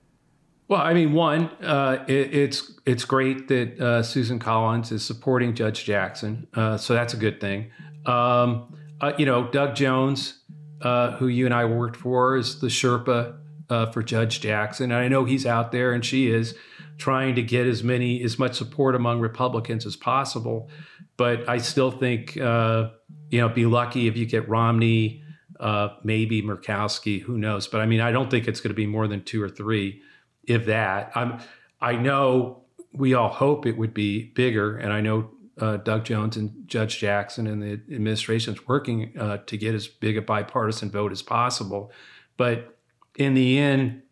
Well, 0.68 0.80
I 0.80 0.94
mean, 0.94 1.12
one, 1.12 1.50
uh, 1.60 2.04
it, 2.08 2.34
it's 2.34 2.80
it's 2.86 3.04
great 3.04 3.48
that 3.48 3.78
uh, 3.78 4.02
Susan 4.02 4.38
Collins 4.38 4.90
is 4.90 5.04
supporting 5.04 5.54
Judge 5.54 5.84
Jackson, 5.84 6.46
uh, 6.54 6.78
so 6.78 6.94
that's 6.94 7.12
a 7.12 7.18
good 7.18 7.40
thing. 7.40 7.70
Um, 8.06 8.74
uh, 9.00 9.12
you 9.18 9.26
know, 9.26 9.48
Doug 9.50 9.74
Jones, 9.74 10.38
uh, 10.80 11.12
who 11.18 11.26
you 11.28 11.44
and 11.44 11.52
I 11.54 11.66
worked 11.66 11.96
for, 11.96 12.36
is 12.36 12.60
the 12.60 12.68
Sherpa 12.68 13.36
uh, 13.68 13.86
for 13.92 14.02
Judge 14.02 14.40
Jackson, 14.40 14.92
and 14.92 15.00
I 15.04 15.08
know 15.08 15.24
he's 15.26 15.44
out 15.44 15.72
there, 15.72 15.92
and 15.92 16.02
she 16.04 16.30
is 16.30 16.54
trying 17.02 17.34
to 17.34 17.42
get 17.42 17.66
as 17.66 17.82
many 17.82 18.22
as 18.22 18.38
much 18.38 18.54
support 18.54 18.94
among 18.94 19.18
Republicans 19.18 19.84
as 19.84 19.96
possible. 19.96 20.70
But 21.16 21.48
I 21.48 21.58
still 21.58 21.90
think, 21.90 22.36
uh, 22.36 22.90
you 23.28 23.40
know, 23.40 23.48
be 23.48 23.66
lucky 23.66 24.06
if 24.06 24.16
you 24.16 24.24
get 24.24 24.48
Romney, 24.48 25.24
uh, 25.58 25.88
maybe 26.04 26.42
Murkowski, 26.42 27.20
who 27.20 27.36
knows? 27.38 27.66
But 27.66 27.80
I 27.80 27.86
mean, 27.86 28.00
I 28.00 28.12
don't 28.12 28.30
think 28.30 28.46
it's 28.46 28.60
going 28.60 28.70
to 28.70 28.82
be 28.84 28.86
more 28.86 29.08
than 29.08 29.24
two 29.24 29.42
or 29.42 29.48
three 29.48 30.00
if 30.44 30.66
that. 30.66 31.10
I'm, 31.16 31.40
I 31.80 31.96
know 31.96 32.62
we 32.92 33.14
all 33.14 33.30
hope 33.30 33.66
it 33.66 33.76
would 33.76 33.94
be 33.94 34.30
bigger, 34.34 34.76
and 34.76 34.92
I 34.92 35.00
know 35.00 35.30
uh, 35.58 35.78
Doug 35.78 36.04
Jones 36.04 36.36
and 36.36 36.50
Judge 36.66 36.98
Jackson 36.98 37.46
and 37.48 37.62
the 37.62 37.72
administration 37.94 38.54
is 38.54 38.68
working 38.68 39.12
uh, 39.18 39.38
to 39.46 39.56
get 39.56 39.74
as 39.74 39.88
big 39.88 40.16
a 40.16 40.22
bipartisan 40.22 40.90
vote 40.90 41.10
as 41.10 41.22
possible. 41.22 41.90
But 42.36 42.78
in 43.16 43.34
the 43.34 43.58
end, 43.58 44.02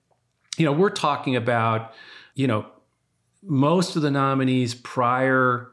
you 0.59 0.65
know, 0.65 0.73
we're 0.73 0.91
talking 0.91 1.37
about, 1.37 1.93
you 2.35 2.47
know, 2.47 2.67
most 3.43 3.97
of 3.97 4.03
the 4.03 4.11
nominees 4.11 4.75
prior 4.75 5.71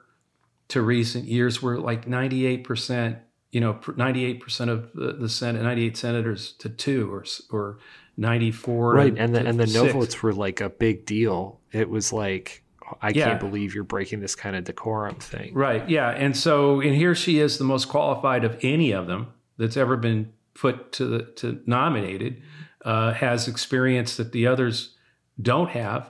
to 0.70 0.82
recent 0.82 1.26
years 1.26 1.62
were 1.62 1.80
like 1.80 2.06
98%, 2.06 3.20
you 3.52 3.62
know, 3.62 3.74
98% 3.76 4.70
of 4.70 4.92
the, 4.94 5.14
the 5.14 5.30
Senate, 5.30 5.64
98 5.64 5.96
senators 5.98 6.52
to 6.54 6.70
two 6.70 7.12
or, 7.14 7.26
or 7.52 7.80
94. 8.18 8.94
Right. 8.94 9.14
And 9.18 9.34
the, 9.36 9.46
and 9.46 9.60
the 9.60 9.66
no 9.68 9.84
six. 9.84 9.94
votes 9.94 10.24
were 10.24 10.34
like 10.34 10.60
a 10.62 10.70
big 10.70 11.06
deal. 11.06 11.60
It 11.72 11.90
was 11.90 12.12
like, 12.12 12.64
I 13.02 13.10
Yeah. 13.10 13.30
can't 13.30 13.40
believe 13.40 13.76
you're 13.76 13.84
breaking 13.84 14.20
this 14.22 14.36
kind 14.36 14.56
of 14.56 14.64
decorum 14.64 15.16
thing. 15.16 15.54
Right. 15.54 15.88
Yeah. 15.90 16.10
And 16.10 16.36
so, 16.36 16.80
and 16.82 16.96
here 16.96 17.16
she 17.16 17.40
is, 17.40 17.58
the 17.58 17.64
most 17.66 17.90
qualified 17.90 18.44
of 18.44 18.58
any 18.62 18.92
of 18.92 19.08
them 19.08 19.28
that's 19.58 19.78
ever 19.78 19.98
been 19.98 20.32
put 20.54 20.92
to 20.94 21.06
the 21.06 21.24
to 21.38 21.62
nominated, 21.66 22.42
uh, 22.86 23.14
has 23.14 23.48
experience 23.48 24.16
that 24.18 24.32
the 24.32 24.48
others 24.48 24.96
don't 25.42 25.70
have, 25.70 26.10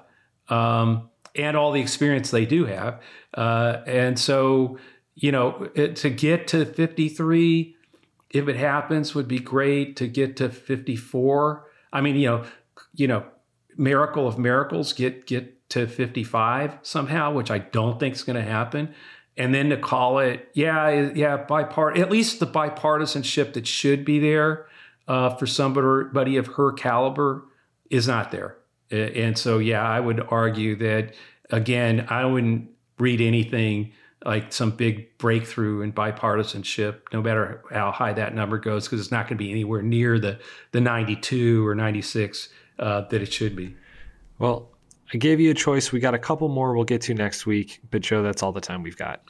um, 0.50 1.10
and 1.38 1.56
all 1.56 1.72
the 1.72 1.82
experience 1.82 2.32
they 2.32 2.46
do 2.46 2.66
have. 2.66 3.02
Uh, 3.34 3.82
and 3.86 4.18
so, 4.20 4.78
you 5.16 5.32
know, 5.32 5.70
it, 5.76 5.96
to 5.98 6.10
get 6.10 6.48
to 6.50 6.66
53, 6.66 7.76
if 8.32 8.48
it 8.48 8.56
happens, 8.56 9.16
would 9.16 9.28
be 9.28 9.40
great. 9.40 9.96
To 9.98 10.08
get 10.08 10.38
to 10.38 10.50
54, 10.50 11.66
I 11.94 12.02
mean, 12.02 12.16
you 12.16 12.28
know, 12.28 12.46
you 12.94 13.08
know, 13.08 13.26
miracle 13.78 14.28
of 14.28 14.38
miracles, 14.38 14.94
get 14.94 15.28
get 15.28 15.70
to 15.70 15.88
55 15.88 16.80
somehow, 16.82 17.34
which 17.34 17.52
I 17.52 17.60
don't 17.60 18.00
think 18.00 18.16
is 18.16 18.24
going 18.24 18.38
to 18.38 18.50
happen. 18.50 18.94
And 19.36 19.54
then 19.54 19.70
to 19.70 19.78
call 19.78 20.20
it, 20.20 20.50
yeah, 20.54 21.12
yeah, 21.14 21.46
bipart, 21.46 22.00
at 22.00 22.10
least 22.10 22.40
the 22.40 22.48
bipartisanship 22.48 23.54
that 23.54 23.68
should 23.68 24.04
be 24.04 24.20
there 24.20 24.66
uh, 25.08 25.36
for 25.36 25.46
somebody 25.46 26.38
of 26.38 26.48
her 26.48 26.72
caliber 26.72 27.46
is 27.90 28.08
not 28.08 28.32
there. 28.32 28.58
And 28.92 29.38
so, 29.38 29.60
yeah, 29.60 29.88
I 29.88 30.00
would 30.00 30.26
argue 30.30 30.76
that 30.78 31.14
again, 31.50 32.06
I 32.10 32.26
wouldn't 32.26 32.70
read 33.00 33.22
anything 33.22 33.94
like 34.26 34.52
some 34.52 34.72
big 34.72 35.18
breakthrough 35.18 35.82
in 35.82 35.94
bipartisanship, 35.94 37.02
no 37.14 37.22
matter 37.22 37.64
how 37.72 37.92
high 37.92 38.14
that 38.14 38.34
number 38.34 38.58
goes, 38.58 38.86
because 38.86 39.00
it's 39.00 39.12
not 39.12 39.28
going 39.28 39.38
to 39.38 39.44
be 39.44 39.52
anywhere 39.52 39.82
near 39.82 40.20
the 40.20 40.40
the 40.72 40.82
92 40.82 41.66
or 41.66 41.76
96 41.76 42.50
uh, 42.80 43.02
that 43.02 43.22
it 43.22 43.32
should 43.32 43.56
be. 43.56 43.76
Well, 44.40 44.70
I 45.14 45.18
gave 45.18 45.40
you 45.40 45.52
a 45.52 45.54
choice. 45.54 45.92
We 45.92 46.00
got 46.00 46.14
a 46.14 46.20
couple 46.20 46.50
more 46.50 46.76
we'll 46.76 46.84
get 46.84 47.02
to 47.04 47.14
next 47.14 47.46
week. 47.46 47.80
But, 47.92 48.02
Joe, 48.02 48.22
that's 48.22 48.44
all 48.44 48.52
the 48.52 48.62
time 48.62 48.84
we've 48.84 48.98
got. 48.98 49.22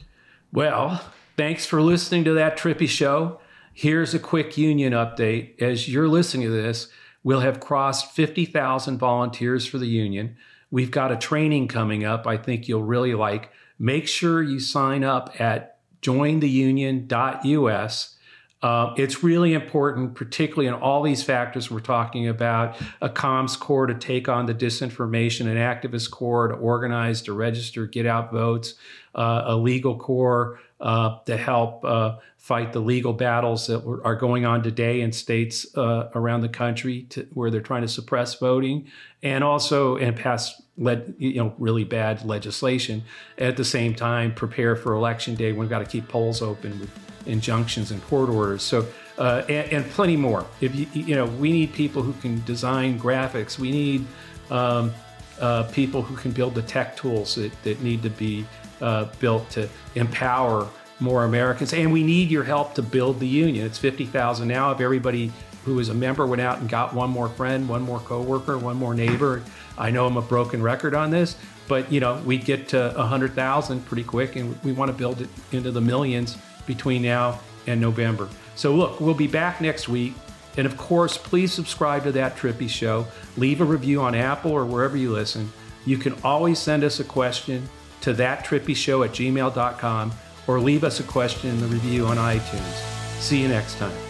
Well, 0.52 1.02
thanks 1.36 1.66
for 1.66 1.82
listening 1.82 2.24
to 2.26 2.34
That 2.34 2.58
Trippi 2.58 2.88
Show. 2.90 3.40
Here's 3.74 4.14
a 4.14 4.20
quick 4.20 4.58
union 4.58 4.94
update. 4.94 5.62
As 5.62 5.88
you're 5.88 6.08
listening 6.08 6.48
to 6.48 6.52
this, 6.52 6.88
we'll 7.24 7.42
have 7.42 7.60
crossed 7.60 8.12
50,000 8.12 8.98
volunteers 8.98 9.66
for 9.66 9.78
the 9.78 9.88
union. 9.88 10.38
We've 10.70 10.92
got 10.92 11.12
a 11.12 11.18
training 11.18 11.68
coming 11.68 12.04
up 12.04 12.28
I 12.28 12.38
think 12.38 12.68
you'll 12.68 12.84
really 12.84 13.14
like. 13.14 13.52
Make 13.80 14.08
sure 14.08 14.42
you 14.42 14.60
sign 14.60 15.04
up 15.04 15.40
at 15.40 15.78
jointheunion.us. 16.02 18.14
Uh, 18.60 18.92
it's 18.98 19.24
really 19.24 19.54
important, 19.54 20.16
particularly 20.16 20.68
in 20.68 20.74
all 20.74 21.04
these 21.04 21.22
factors 21.22 21.70
we're 21.70 21.80
talking 21.80 22.28
about 22.28 22.76
a 23.02 23.10
comms 23.10 23.60
corps 23.60 23.86
to 23.86 23.94
take 23.94 24.28
on 24.28 24.48
the 24.48 24.54
disinformation, 24.54 25.42
an 25.42 25.58
activist 25.58 26.10
corps 26.10 26.48
to 26.48 26.56
organize, 26.56 27.22
to 27.22 27.34
register, 27.34 27.86
get 27.86 28.08
out 28.08 28.32
votes, 28.32 28.74
uh, 29.14 29.44
a 29.46 29.56
legal 29.56 29.96
corps 29.96 30.60
uh, 30.80 31.20
to 31.26 31.38
help 31.38 31.84
uh, 31.84 32.18
fight 32.38 32.72
the 32.72 32.80
legal 32.80 33.14
battles 33.14 33.68
that 33.68 33.84
were- 33.84 34.02
are 34.06 34.16
going 34.16 34.46
on 34.46 34.62
today 34.62 35.02
in 35.02 35.12
states 35.12 35.66
uh, 35.76 36.10
around 36.14 36.42
the 36.42 36.50
country 36.50 37.04
to, 37.10 37.28
where 37.34 37.50
they're 37.50 37.62
trying 37.62 37.82
to 37.82 37.88
suppress 37.88 38.36
voting, 38.36 38.88
and 39.24 39.44
also 39.44 39.98
and 39.98 40.16
pass 40.16 40.62
led 40.78 41.16
you 41.18 41.36
know 41.36 41.54
really 41.58 41.84
bad 41.84 42.24
legislation. 42.26 43.04
At 43.38 43.58
the 43.58 43.66
same 43.66 43.96
time, 43.96 44.34
prepare 44.34 44.76
for 44.76 44.94
election 44.94 45.36
day. 45.36 45.52
We've 45.52 45.70
got 45.70 45.80
to 45.80 45.86
keep 45.86 46.08
polls 46.08 46.42
open 46.42 46.80
with 46.80 46.92
injunctions 47.26 47.92
and 47.92 48.02
court 48.04 48.30
orders. 48.30 48.64
So 48.64 48.88
uh, 49.18 49.44
and, 49.50 49.74
and 49.74 49.86
plenty 49.92 50.16
more. 50.16 50.46
If 50.62 50.76
you 50.76 50.88
you 50.94 51.16
know, 51.16 51.26
we 51.26 51.52
need 51.52 51.74
people 51.74 52.02
who 52.02 52.14
can 52.14 52.44
design 52.46 53.00
graphics. 53.00 53.58
We 53.58 53.72
need 53.72 54.06
um, 54.52 54.94
uh, 55.40 55.64
people 55.64 56.02
who 56.02 56.16
can 56.16 56.32
build 56.32 56.56
the 56.56 56.62
tech 56.62 56.96
tools 56.96 57.36
that, 57.36 57.52
that 57.64 57.82
need 57.82 58.04
to 58.04 58.10
be 58.10 58.46
uh, 58.82 59.06
built 59.20 59.50
to 59.52 59.70
empower 59.96 60.68
more 61.00 61.26
Americans. 61.26 61.74
And 61.74 61.92
we 61.92 62.04
need 62.04 62.32
your 62.32 62.44
help 62.44 62.74
to 62.76 62.82
build 62.82 63.20
the 63.20 63.28
union. 63.28 63.66
It's 63.66 63.78
50,000 63.78 64.48
now. 64.48 64.72
If 64.72 64.82
everybody 64.82 65.32
who 65.66 65.80
is 65.80 65.90
a 65.90 65.94
member 65.94 66.26
went 66.26 66.42
out 66.42 66.60
and 66.60 66.70
got 66.70 66.94
one 66.94 67.10
more 67.10 67.30
friend, 67.30 67.68
one 67.68 67.82
more 67.82 68.00
coworker, 68.00 68.58
one 68.58 68.78
more 68.78 68.94
neighbor, 68.94 69.44
I 69.78 69.92
know 69.92 70.08
I'm 70.08 70.18
a 70.18 70.22
broken 70.22 70.62
record 70.62 70.96
on 70.96 71.12
this, 71.12 71.36
but 71.68 71.92
you 71.92 72.00
know, 72.00 72.22
we'd 72.26 72.46
get 72.46 72.70
to 72.70 72.94
100,000 72.96 73.86
pretty 73.86 74.04
quick 74.04 74.36
and 74.38 74.62
we 74.64 74.72
want 74.72 74.90
to 74.90 74.98
build 74.98 75.22
it 75.22 75.30
into 75.52 75.72
the 75.72 75.82
millions 75.82 76.38
between 76.66 77.02
now 77.02 77.40
and 77.68 77.80
November. 77.80 78.30
So 78.56 78.74
look, 78.74 79.00
we'll 79.00 79.14
be 79.14 79.28
back 79.28 79.62
next 79.62 79.88
week. 79.88 80.14
And 80.56 80.66
of 80.66 80.76
course, 80.78 81.18
please 81.18 81.54
subscribe 81.54 82.04
to 82.04 82.12
That 82.14 82.36
Trippi 82.36 82.68
Show. 82.68 83.06
Leave 83.36 83.62
a 83.62 83.66
review 83.66 84.02
on 84.02 84.16
Apple 84.16 84.52
or 84.52 84.66
wherever 84.66 84.98
you 84.98 85.12
listen. 85.12 85.52
You 85.86 85.98
can 85.98 86.16
always 86.24 86.58
send 86.58 86.84
us 86.84 87.00
a 87.00 87.04
question 87.04 87.70
to 88.02 88.14
thattrippishow 88.14 89.06
at 89.06 89.12
gmail.com 89.12 90.12
or 90.48 90.60
leave 90.60 90.84
us 90.84 91.00
a 91.00 91.04
question 91.04 91.50
in 91.50 91.60
the 91.60 91.68
review 91.68 92.06
on 92.06 92.18
iTunes. 92.18 93.20
See 93.20 93.42
you 93.42 93.48
next 93.48 93.78
time. 93.78 94.07